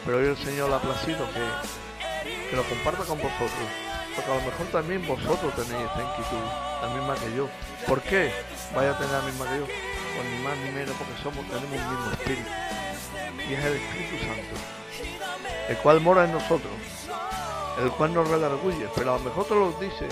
Pero 0.05 0.19
hoy 0.19 0.27
el 0.27 0.37
Señor 0.39 0.73
ha 0.73 0.81
placido 0.81 1.25
que, 1.31 2.51
que 2.51 2.57
lo 2.57 2.65
comparta 2.65 3.05
con 3.05 3.19
vosotros. 3.19 3.69
Porque 4.17 4.29
a 4.29 4.35
lo 4.35 4.41
mejor 4.41 4.67
también 4.73 5.07
vosotros 5.07 5.55
tenéis 5.55 5.87
esta 5.87 6.03
inquietud, 6.03 6.47
la 6.83 6.89
misma 6.89 7.15
que 7.15 7.37
yo. 7.37 7.49
¿Por 7.87 8.03
qué 8.03 8.33
vaya 8.75 8.91
a 8.91 8.99
tener 8.99 9.13
la 9.13 9.23
misma 9.23 9.47
que 9.49 9.59
yo? 9.61 9.92
Ni 10.21 10.43
más 10.43 10.57
ni 10.59 10.71
menos 10.71 10.95
porque 10.97 11.23
somos, 11.23 11.45
tenemos 11.47 11.65
un 11.65 11.97
mismo 11.97 12.13
espíritu. 12.13 12.51
Y 13.49 13.55
es 13.55 13.65
el 13.65 13.75
Espíritu 13.75 14.25
Santo, 14.25 14.57
el 15.69 15.77
cual 15.79 16.01
mora 16.01 16.25
en 16.25 16.33
nosotros, 16.33 16.73
el 17.79 17.91
cual 17.93 18.15
nos 18.15 18.29
redarguye. 18.29 18.89
Pero 18.95 19.15
a 19.15 19.19
lo 19.19 19.25
mejor 19.25 19.45
te 19.47 19.55
lo 19.55 19.73
dice 19.73 20.09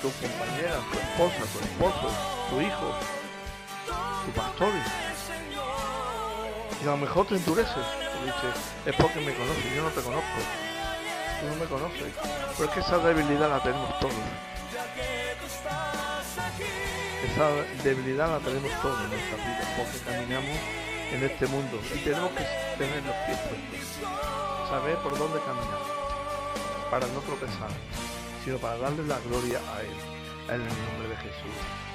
tu 0.00 0.10
compañera, 0.12 0.80
tu 0.90 0.98
esposa, 0.98 1.52
tu 1.52 1.58
esposo, 1.60 2.10
tu 2.48 2.60
hijo, 2.60 2.94
tu 4.24 4.32
pastor. 4.32 4.72
Y 6.82 6.84
a 6.84 6.90
lo 6.90 6.96
mejor 6.96 7.26
te 7.26 7.36
endureces. 7.36 7.74
Te 7.74 8.24
dices, 8.24 8.56
es 8.86 8.94
porque 8.96 9.20
me 9.20 9.34
conoces, 9.34 9.74
yo 9.74 9.82
no 9.82 9.90
te 9.90 10.00
conozco. 10.00 10.40
Tú 11.40 11.46
no 11.46 11.54
me 11.56 11.66
conoces. 11.66 12.12
Pero 12.56 12.68
es 12.68 12.74
que 12.74 12.80
esa 12.80 12.98
debilidad 12.98 13.50
la 13.50 13.62
tenemos 13.62 13.98
todos. 14.00 14.14
Esa 17.24 17.50
debilidad 17.84 18.30
la 18.30 18.38
tenemos 18.38 18.70
todos 18.80 18.98
en 19.02 19.10
nuestra 19.10 19.36
vida, 19.36 19.60
porque 19.76 19.98
caminamos 20.04 20.56
en 21.12 21.22
este 21.22 21.46
mundo 21.48 21.78
y 21.94 21.98
tenemos 21.98 22.30
que 22.30 22.44
tener 22.78 23.02
los 23.04 23.16
pies 23.26 23.38
puestos, 23.38 24.08
saber 24.70 24.96
por 24.98 25.18
dónde 25.18 25.38
caminar, 25.40 25.82
para 26.90 27.06
no 27.08 27.20
tropezar, 27.20 27.70
sino 28.44 28.58
para 28.58 28.78
darle 28.78 29.04
la 29.04 29.18
gloria 29.20 29.58
a 29.74 29.82
Él, 29.82 29.96
en 30.48 30.62
el 30.62 30.68
nombre 30.68 31.08
de 31.08 31.16
Jesús. 31.16 31.89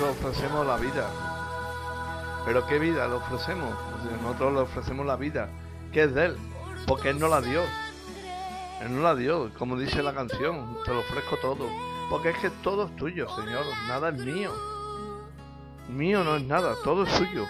Nosotros 0.00 0.32
ofrecemos 0.32 0.66
la 0.66 0.76
vida. 0.76 1.10
¿Pero 2.46 2.66
qué 2.66 2.78
vida 2.78 3.06
le 3.06 3.14
ofrecemos? 3.14 3.74
Pues 4.02 4.22
nosotros 4.22 4.52
le 4.54 4.60
ofrecemos 4.60 5.04
la 5.04 5.16
vida, 5.16 5.48
que 5.92 6.04
es 6.04 6.14
de 6.14 6.26
Él, 6.26 6.38
porque 6.86 7.10
Él 7.10 7.18
no 7.18 7.28
la 7.28 7.42
dio. 7.42 7.60
Él 8.80 8.96
no 8.96 9.02
la 9.02 9.14
dio, 9.14 9.50
como 9.58 9.76
dice 9.78 10.02
la 10.02 10.14
canción, 10.14 10.78
te 10.86 10.94
lo 10.94 11.00
ofrezco 11.00 11.36
todo. 11.36 11.66
Porque 12.08 12.30
es 12.30 12.38
que 12.38 12.48
todo 12.48 12.86
es 12.86 12.96
tuyo, 12.96 13.28
Señor, 13.36 13.62
nada 13.88 14.08
es 14.08 14.14
mío. 14.24 14.50
Mío 15.90 16.24
no 16.24 16.36
es 16.36 16.44
nada, 16.44 16.74
todo 16.82 17.04
es 17.04 17.12
suyo. 17.12 17.44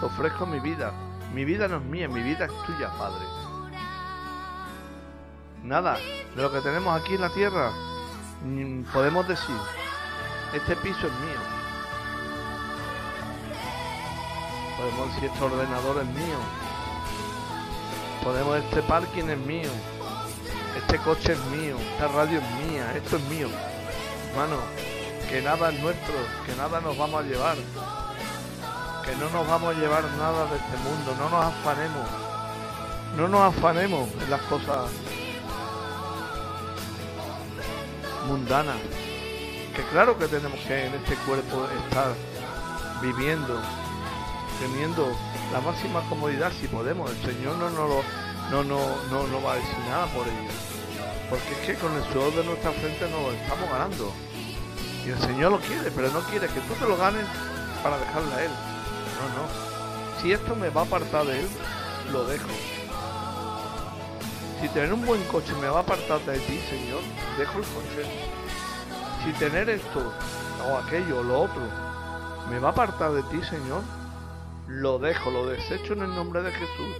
Te 0.00 0.06
ofrezco 0.06 0.46
mi 0.46 0.58
vida. 0.58 0.92
Mi 1.34 1.44
vida 1.44 1.68
no 1.68 1.76
es 1.76 1.82
mía, 1.82 2.08
mi 2.08 2.22
vida 2.22 2.46
es 2.46 2.52
tuya, 2.64 2.90
Padre. 2.96 3.26
Nada 5.62 5.98
de 6.34 6.42
lo 6.42 6.50
que 6.50 6.60
tenemos 6.62 6.98
aquí 6.98 7.14
en 7.14 7.20
la 7.20 7.30
tierra 7.30 7.72
podemos 8.90 9.28
decir, 9.28 9.56
este 10.54 10.74
piso 10.76 11.06
es 11.06 11.12
mío. 11.12 11.59
Podemos 14.80 15.14
decir, 15.14 15.30
este 15.30 15.44
ordenador 15.44 15.98
es 15.98 16.06
mío. 16.06 16.38
Podemos, 18.24 18.56
este 18.56 18.82
parking 18.82 19.24
es 19.24 19.38
mío. 19.38 19.68
Este 20.74 20.96
coche 20.98 21.32
es 21.34 21.44
mío. 21.46 21.76
Esta 21.92 22.08
radio 22.08 22.40
es 22.40 22.66
mía. 22.66 22.90
Esto 22.96 23.16
es 23.16 23.22
mío. 23.24 23.48
Hermano, 24.30 24.56
que 25.28 25.42
nada 25.42 25.68
es 25.70 25.80
nuestro. 25.80 26.14
Que 26.46 26.56
nada 26.56 26.80
nos 26.80 26.96
vamos 26.96 27.20
a 27.20 27.26
llevar. 27.26 27.56
Que 29.04 29.16
no 29.16 29.28
nos 29.28 29.46
vamos 29.46 29.76
a 29.76 29.78
llevar 29.78 30.04
nada 30.16 30.46
de 30.46 30.56
este 30.56 30.76
mundo. 30.78 31.14
No 31.18 31.28
nos 31.28 31.44
afanemos. 31.44 32.08
No 33.18 33.28
nos 33.28 33.54
afanemos 33.54 34.08
en 34.22 34.30
las 34.30 34.40
cosas 34.42 34.90
mundanas. 38.26 38.76
Que 39.76 39.82
claro 39.92 40.16
que 40.18 40.26
tenemos 40.26 40.58
que 40.60 40.86
en 40.86 40.94
este 40.94 41.16
cuerpo 41.26 41.68
estar 41.84 42.14
viviendo, 43.02 43.60
teniendo 44.60 45.10
la 45.52 45.60
máxima 45.60 46.00
comodidad 46.08 46.52
si 46.60 46.68
podemos. 46.68 47.10
El 47.10 47.34
Señor 47.34 47.56
no 47.56 47.70
nos 47.70 47.88
lo 47.88 48.02
no, 48.50 48.64
no, 48.64 48.80
no, 49.10 49.26
no 49.28 49.42
va 49.42 49.52
a 49.52 49.56
decir 49.56 49.78
nada 49.88 50.06
por 50.06 50.26
ello. 50.26 50.50
Porque 51.28 51.52
es 51.52 51.58
que 51.66 51.74
con 51.74 51.94
el 51.96 52.02
sudor 52.12 52.34
de 52.34 52.44
nuestra 52.44 52.72
frente 52.72 53.08
nos 53.08 53.22
lo 53.22 53.32
estamos 53.32 53.70
ganando. 53.70 54.12
Y 55.06 55.10
el 55.10 55.18
Señor 55.20 55.52
lo 55.52 55.60
quiere, 55.60 55.90
pero 55.90 56.10
no 56.10 56.20
quiere 56.20 56.48
que 56.48 56.60
tú 56.60 56.74
te 56.74 56.86
lo 56.86 56.96
ganes 56.96 57.24
para 57.82 57.98
dejarle 57.98 58.34
a 58.34 58.44
Él. 58.44 58.50
No, 59.18 59.42
no. 59.42 60.20
Si 60.20 60.32
esto 60.32 60.54
me 60.56 60.68
va 60.68 60.82
a 60.82 60.84
apartar 60.84 61.24
de 61.26 61.40
Él, 61.40 61.48
lo 62.12 62.24
dejo. 62.24 62.48
Si 64.60 64.68
tener 64.68 64.92
un 64.92 65.06
buen 65.06 65.22
coche 65.24 65.54
me 65.60 65.68
va 65.68 65.78
a 65.78 65.82
apartar 65.82 66.20
de 66.20 66.38
ti, 66.40 66.60
Señor, 66.68 67.00
dejo 67.38 67.58
el 67.58 67.64
coche. 67.64 68.10
Si 69.24 69.32
tener 69.38 69.70
esto 69.70 70.12
o 70.68 70.76
aquello 70.76 71.20
o 71.20 71.22
lo 71.22 71.42
otro 71.42 71.62
me 72.50 72.58
va 72.58 72.68
a 72.68 72.72
apartar 72.72 73.12
de 73.12 73.22
ti, 73.24 73.42
Señor, 73.44 73.82
lo 74.70 75.00
dejo, 75.00 75.32
lo 75.32 75.48
desecho 75.48 75.94
en 75.94 76.02
el 76.02 76.14
nombre 76.14 76.42
de 76.42 76.52
Jesús 76.52 76.96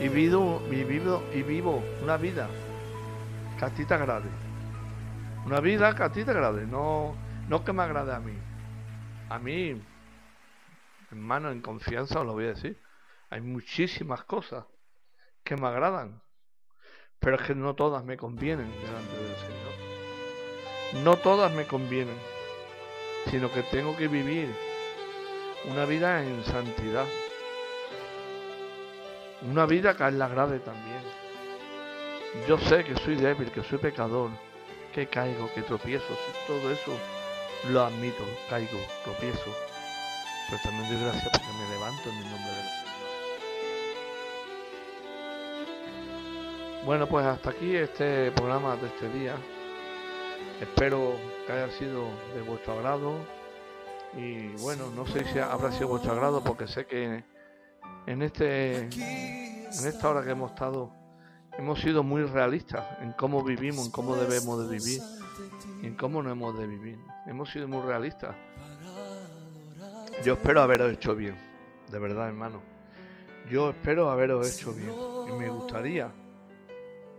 y 0.00 0.08
vivo, 0.08 0.62
y 0.70 0.84
vivo, 0.84 1.20
y 1.34 1.42
vivo 1.42 1.82
una 2.02 2.16
vida 2.16 2.48
que 3.58 3.64
a 3.64 3.70
ti 3.70 3.84
te 3.84 3.94
agrade. 3.94 4.28
Una 5.44 5.60
vida 5.60 5.94
que 5.96 6.02
a 6.04 6.12
ti 6.12 6.24
te 6.24 6.30
agrade, 6.30 6.64
no, 6.64 7.16
no 7.48 7.64
que 7.64 7.72
me 7.72 7.82
agrade 7.82 8.14
a 8.14 8.20
mí. 8.20 8.38
A 9.28 9.38
mí, 9.40 9.82
hermano, 11.10 11.50
en 11.50 11.60
confianza 11.60 12.20
os 12.20 12.26
lo 12.26 12.34
voy 12.34 12.44
a 12.44 12.48
decir. 12.48 12.80
Hay 13.30 13.40
muchísimas 13.40 14.22
cosas 14.22 14.64
que 15.42 15.56
me 15.56 15.66
agradan, 15.66 16.22
pero 17.18 17.36
es 17.36 17.42
que 17.42 17.56
no 17.56 17.74
todas 17.74 18.04
me 18.04 18.16
convienen 18.16 18.70
delante 18.70 19.16
del 19.16 19.36
Señor. 19.36 21.04
No 21.04 21.16
todas 21.16 21.52
me 21.52 21.66
convienen, 21.66 22.16
sino 23.28 23.50
que 23.50 23.64
tengo 23.64 23.96
que 23.96 24.06
vivir 24.06 24.54
una 25.66 25.84
vida 25.84 26.22
en 26.22 26.44
santidad. 26.44 27.06
Una 29.42 29.66
vida 29.66 29.96
que 29.96 30.04
a 30.04 30.08
él 30.08 30.18
le 30.18 30.24
agrade 30.24 30.60
también. 30.60 31.02
Yo 32.48 32.58
sé 32.58 32.84
que 32.84 32.94
soy 32.96 33.16
débil, 33.16 33.50
que 33.50 33.62
soy 33.62 33.78
pecador, 33.78 34.30
que 34.92 35.06
caigo, 35.06 35.52
que 35.54 35.62
tropiezo, 35.62 36.16
todo 36.46 36.70
eso 36.70 36.92
lo 37.70 37.82
admito, 37.82 38.24
caigo, 38.48 38.78
tropiezo. 39.04 39.54
Pero 40.48 40.62
también 40.62 40.88
doy 40.88 41.00
gracias 41.02 41.28
porque 41.32 41.52
me 41.58 41.68
levanto 41.74 42.08
en 42.08 42.16
el 42.16 42.30
nombre 42.30 42.52
del 42.52 42.64
Señor. 42.64 42.86
Bueno, 46.84 47.06
pues 47.06 47.26
hasta 47.26 47.50
aquí 47.50 47.74
este 47.74 48.30
programa 48.32 48.76
de 48.76 48.86
este 48.86 49.08
día. 49.10 49.34
Espero 50.60 51.16
que 51.46 51.52
haya 51.52 51.70
sido 51.72 52.04
de 52.34 52.42
vuestro 52.42 52.74
agrado. 52.74 53.35
Y 54.14 54.48
bueno, 54.62 54.90
no 54.94 55.06
sé 55.06 55.24
si 55.24 55.38
habrá 55.38 55.72
sido 55.72 55.88
vuestro 55.88 56.12
agrado 56.12 56.42
porque 56.42 56.66
sé 56.66 56.86
que 56.86 57.24
en, 58.06 58.22
este, 58.22 58.78
en 58.78 59.68
esta 59.68 60.08
hora 60.08 60.22
que 60.22 60.30
hemos 60.30 60.52
estado, 60.52 60.92
hemos 61.58 61.80
sido 61.80 62.02
muy 62.02 62.22
realistas 62.22 62.84
en 63.00 63.12
cómo 63.12 63.42
vivimos, 63.42 63.86
en 63.86 63.92
cómo 63.92 64.16
debemos 64.16 64.68
de 64.68 64.78
vivir, 64.78 65.02
en 65.82 65.94
cómo 65.96 66.22
no 66.22 66.30
hemos 66.30 66.58
de 66.58 66.66
vivir. 66.66 66.98
Hemos 67.26 67.50
sido 67.50 67.68
muy 67.68 67.82
realistas. 67.82 68.34
Yo 70.24 70.34
espero 70.34 70.62
haberos 70.62 70.92
hecho 70.92 71.14
bien, 71.14 71.36
de 71.90 71.98
verdad, 71.98 72.28
hermano. 72.28 72.62
Yo 73.50 73.70
espero 73.70 74.10
haberos 74.10 74.50
hecho 74.50 74.72
bien 74.72 74.92
y 75.28 75.32
me 75.32 75.48
gustaría 75.50 76.10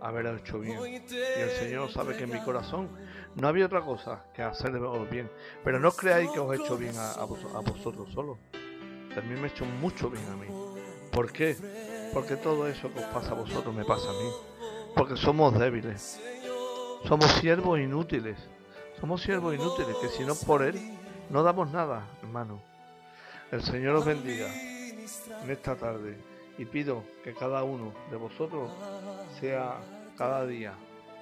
haberos 0.00 0.40
hecho 0.40 0.58
bien. 0.58 0.78
Y 0.80 1.40
el 1.40 1.50
Señor 1.50 1.90
sabe 1.90 2.16
que 2.16 2.24
en 2.24 2.30
mi 2.30 2.40
corazón 2.40 2.88
no 3.34 3.48
había 3.48 3.66
otra 3.66 3.82
cosa 3.82 4.24
que 4.34 4.42
haceros 4.42 5.08
bien. 5.10 5.30
Pero 5.64 5.80
no 5.80 5.92
creáis 5.92 6.30
que 6.30 6.40
os 6.40 6.52
he 6.52 6.62
hecho 6.62 6.76
bien 6.76 6.96
a, 6.96 7.12
a 7.12 7.24
vosotros 7.24 8.10
solo. 8.12 8.38
También 9.14 9.40
me 9.40 9.48
ha 9.48 9.50
hecho 9.50 9.64
mucho 9.64 10.10
bien 10.10 10.24
a 10.28 10.36
mí. 10.36 10.46
¿Por 11.10 11.32
qué? 11.32 11.56
Porque 12.12 12.36
todo 12.36 12.68
eso 12.68 12.92
que 12.92 13.00
os 13.00 13.06
pasa 13.06 13.32
a 13.32 13.34
vosotros 13.34 13.74
me 13.74 13.84
pasa 13.84 14.08
a 14.10 14.12
mí. 14.12 14.30
Porque 14.94 15.16
somos 15.16 15.58
débiles. 15.58 16.20
Somos 17.06 17.30
siervos 17.32 17.78
inútiles. 17.78 18.38
Somos 19.00 19.22
siervos 19.22 19.54
inútiles 19.54 19.96
que 20.00 20.08
si 20.08 20.24
no 20.24 20.34
por 20.34 20.62
Él 20.62 20.76
no 21.30 21.42
damos 21.42 21.70
nada, 21.70 22.06
hermano. 22.22 22.60
El 23.50 23.62
Señor 23.62 23.96
os 23.96 24.04
bendiga 24.04 24.48
en 25.42 25.50
esta 25.50 25.76
tarde 25.76 26.16
y 26.58 26.64
pido 26.64 27.04
que 27.22 27.34
cada 27.34 27.62
uno 27.62 27.92
de 28.10 28.16
vosotros 28.16 28.70
sea 29.40 29.76
cada 30.16 30.46
día 30.46 30.74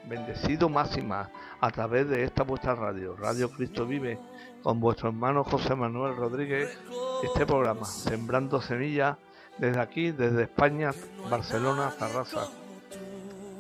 bendecido 0.06 0.68
más 0.68 0.96
y 0.96 1.02
más 1.02 1.28
a 1.60 1.70
través 1.70 2.08
de 2.08 2.24
esta 2.24 2.44
vuestra 2.44 2.74
radio, 2.74 3.16
Radio 3.16 3.50
Cristo 3.50 3.86
Vive, 3.86 4.18
con 4.62 4.80
vuestro 4.80 5.08
hermano 5.08 5.44
José 5.44 5.74
Manuel 5.74 6.16
Rodríguez, 6.16 6.78
este 7.22 7.46
programa, 7.46 7.84
Sembrando 7.84 8.60
Semillas 8.60 9.16
desde 9.58 9.80
aquí, 9.80 10.12
desde 10.12 10.44
España, 10.44 10.92
Barcelona, 11.30 11.92
Tarrasa. 11.98 12.48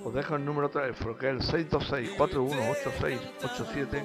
Os 0.04 0.14
dejo 0.14 0.36
el 0.36 0.44
número 0.44 0.68
teléfono 0.68 1.16
que 1.16 1.30
es 1.30 1.52
el 1.52 1.68
626-418687, 1.68 4.04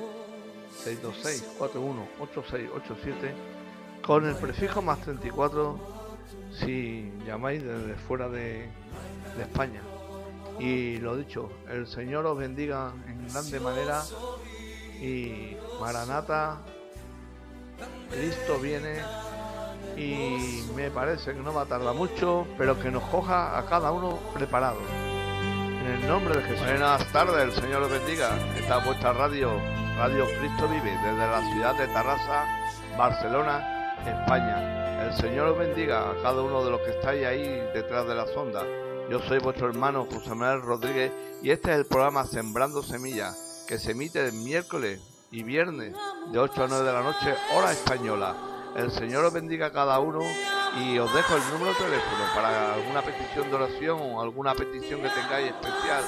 626-418687, 1.60 3.34
con 4.06 4.26
el 4.28 4.36
prefijo 4.36 4.82
más 4.82 5.00
34 5.02 6.02
si 6.60 7.12
llamáis 7.26 7.64
desde 7.64 7.96
fuera 7.96 8.30
de 8.30 8.70
España. 9.40 9.82
Y 10.62 10.98
lo 10.98 11.18
dicho, 11.18 11.50
el 11.68 11.88
Señor 11.88 12.24
os 12.28 12.38
bendiga 12.38 12.94
en 13.08 13.28
grande 13.28 13.60
manera 13.60 14.04
y 15.02 15.58
Maranata, 15.80 16.60
Cristo 18.12 18.60
viene 18.60 19.02
y 19.98 20.64
me 20.76 20.92
parece 20.92 21.34
que 21.34 21.40
no 21.40 21.52
va 21.52 21.64
a 21.64 21.66
tardar 21.66 21.96
mucho, 21.96 22.46
pero 22.60 22.80
que 22.80 22.92
nos 22.92 23.02
coja 23.06 23.58
a 23.58 23.66
cada 23.66 23.92
uno 23.92 24.20
preparado. 24.36 24.78
En 25.84 25.94
el 25.94 26.08
nombre 26.08 26.36
de 26.36 26.44
Jesús. 26.44 26.64
Buenas 26.64 27.12
tardes, 27.12 27.42
el 27.42 27.54
Señor 27.54 27.82
os 27.82 27.90
bendiga. 27.90 28.30
Esta 28.56 28.78
es 28.78 28.86
vuestra 28.86 29.14
radio, 29.14 29.60
Radio 29.98 30.28
Cristo 30.40 30.68
Vive, 30.68 30.92
desde 30.92 31.18
la 31.18 31.42
ciudad 31.54 31.76
de 31.76 31.88
Tarrasa, 31.88 32.46
Barcelona, 32.96 33.96
España. 34.06 35.08
El 35.08 35.14
Señor 35.18 35.48
os 35.48 35.58
bendiga 35.58 36.12
a 36.12 36.22
cada 36.22 36.40
uno 36.44 36.64
de 36.64 36.70
los 36.70 36.82
que 36.82 36.92
estáis 36.92 37.26
ahí 37.26 37.48
detrás 37.74 38.08
de 38.08 38.14
la 38.14 38.28
sonda. 38.28 38.64
Yo 39.10 39.20
soy 39.28 39.40
vuestro 39.40 39.68
hermano 39.68 40.08
José 40.12 40.34
Manuel 40.36 40.62
Rodríguez 40.62 41.12
y 41.42 41.52
este 41.52 41.72
es 41.72 41.78
el 41.78 41.86
programa 41.86 42.26
Sembrando 42.26 42.82
Semillas, 42.82 43.66
que 43.68 43.78
se 43.78 43.92
emite 43.92 44.26
el 44.26 44.32
miércoles 44.34 45.02
y 45.32 45.44
viernes 45.44 45.96
de 46.32 46.40
8 46.40 46.64
a 46.64 46.68
9 46.68 46.84
de 46.86 46.94
la 46.94 47.02
noche, 47.04 47.36
hora 47.56 47.72
española. 47.72 48.36
El 48.76 48.90
Señor 48.92 49.26
os 49.26 49.34
bendiga 49.34 49.68
a 49.68 49.72
cada 49.72 50.00
uno 50.00 50.22
y 50.80 50.98
os 50.98 51.14
dejo 51.14 51.36
el 51.36 51.42
número 51.52 51.72
de 51.74 51.80
teléfono 51.80 52.24
para 52.34 52.74
alguna 52.76 53.02
petición 53.02 53.50
de 53.50 53.56
oración 53.56 54.00
o 54.02 54.22
alguna 54.22 54.54
petición 54.56 55.02
que 55.02 55.10
tengáis 55.10 55.48
especial 55.52 56.04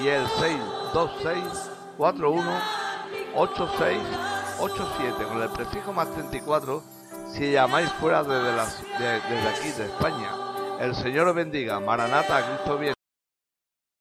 y 0.00 0.08
el 0.08 0.26
626 0.26 1.70
41 1.98 2.42
8687 3.34 5.24
con 5.24 5.42
el 5.42 5.48
prefijo 5.50 5.92
más 5.92 6.10
34 6.14 6.82
si 7.34 7.52
llamáis 7.52 7.90
fuera 8.00 8.22
desde, 8.22 8.56
las, 8.56 8.80
de- 8.98 9.20
desde 9.28 9.48
aquí 9.48 9.70
de 9.72 9.84
España. 9.84 10.30
El 10.80 10.94
Señor 10.94 11.32
bendiga. 11.34 11.80
Maranata, 11.80 12.44
Cristo 12.46 12.78
viene. 12.78 12.95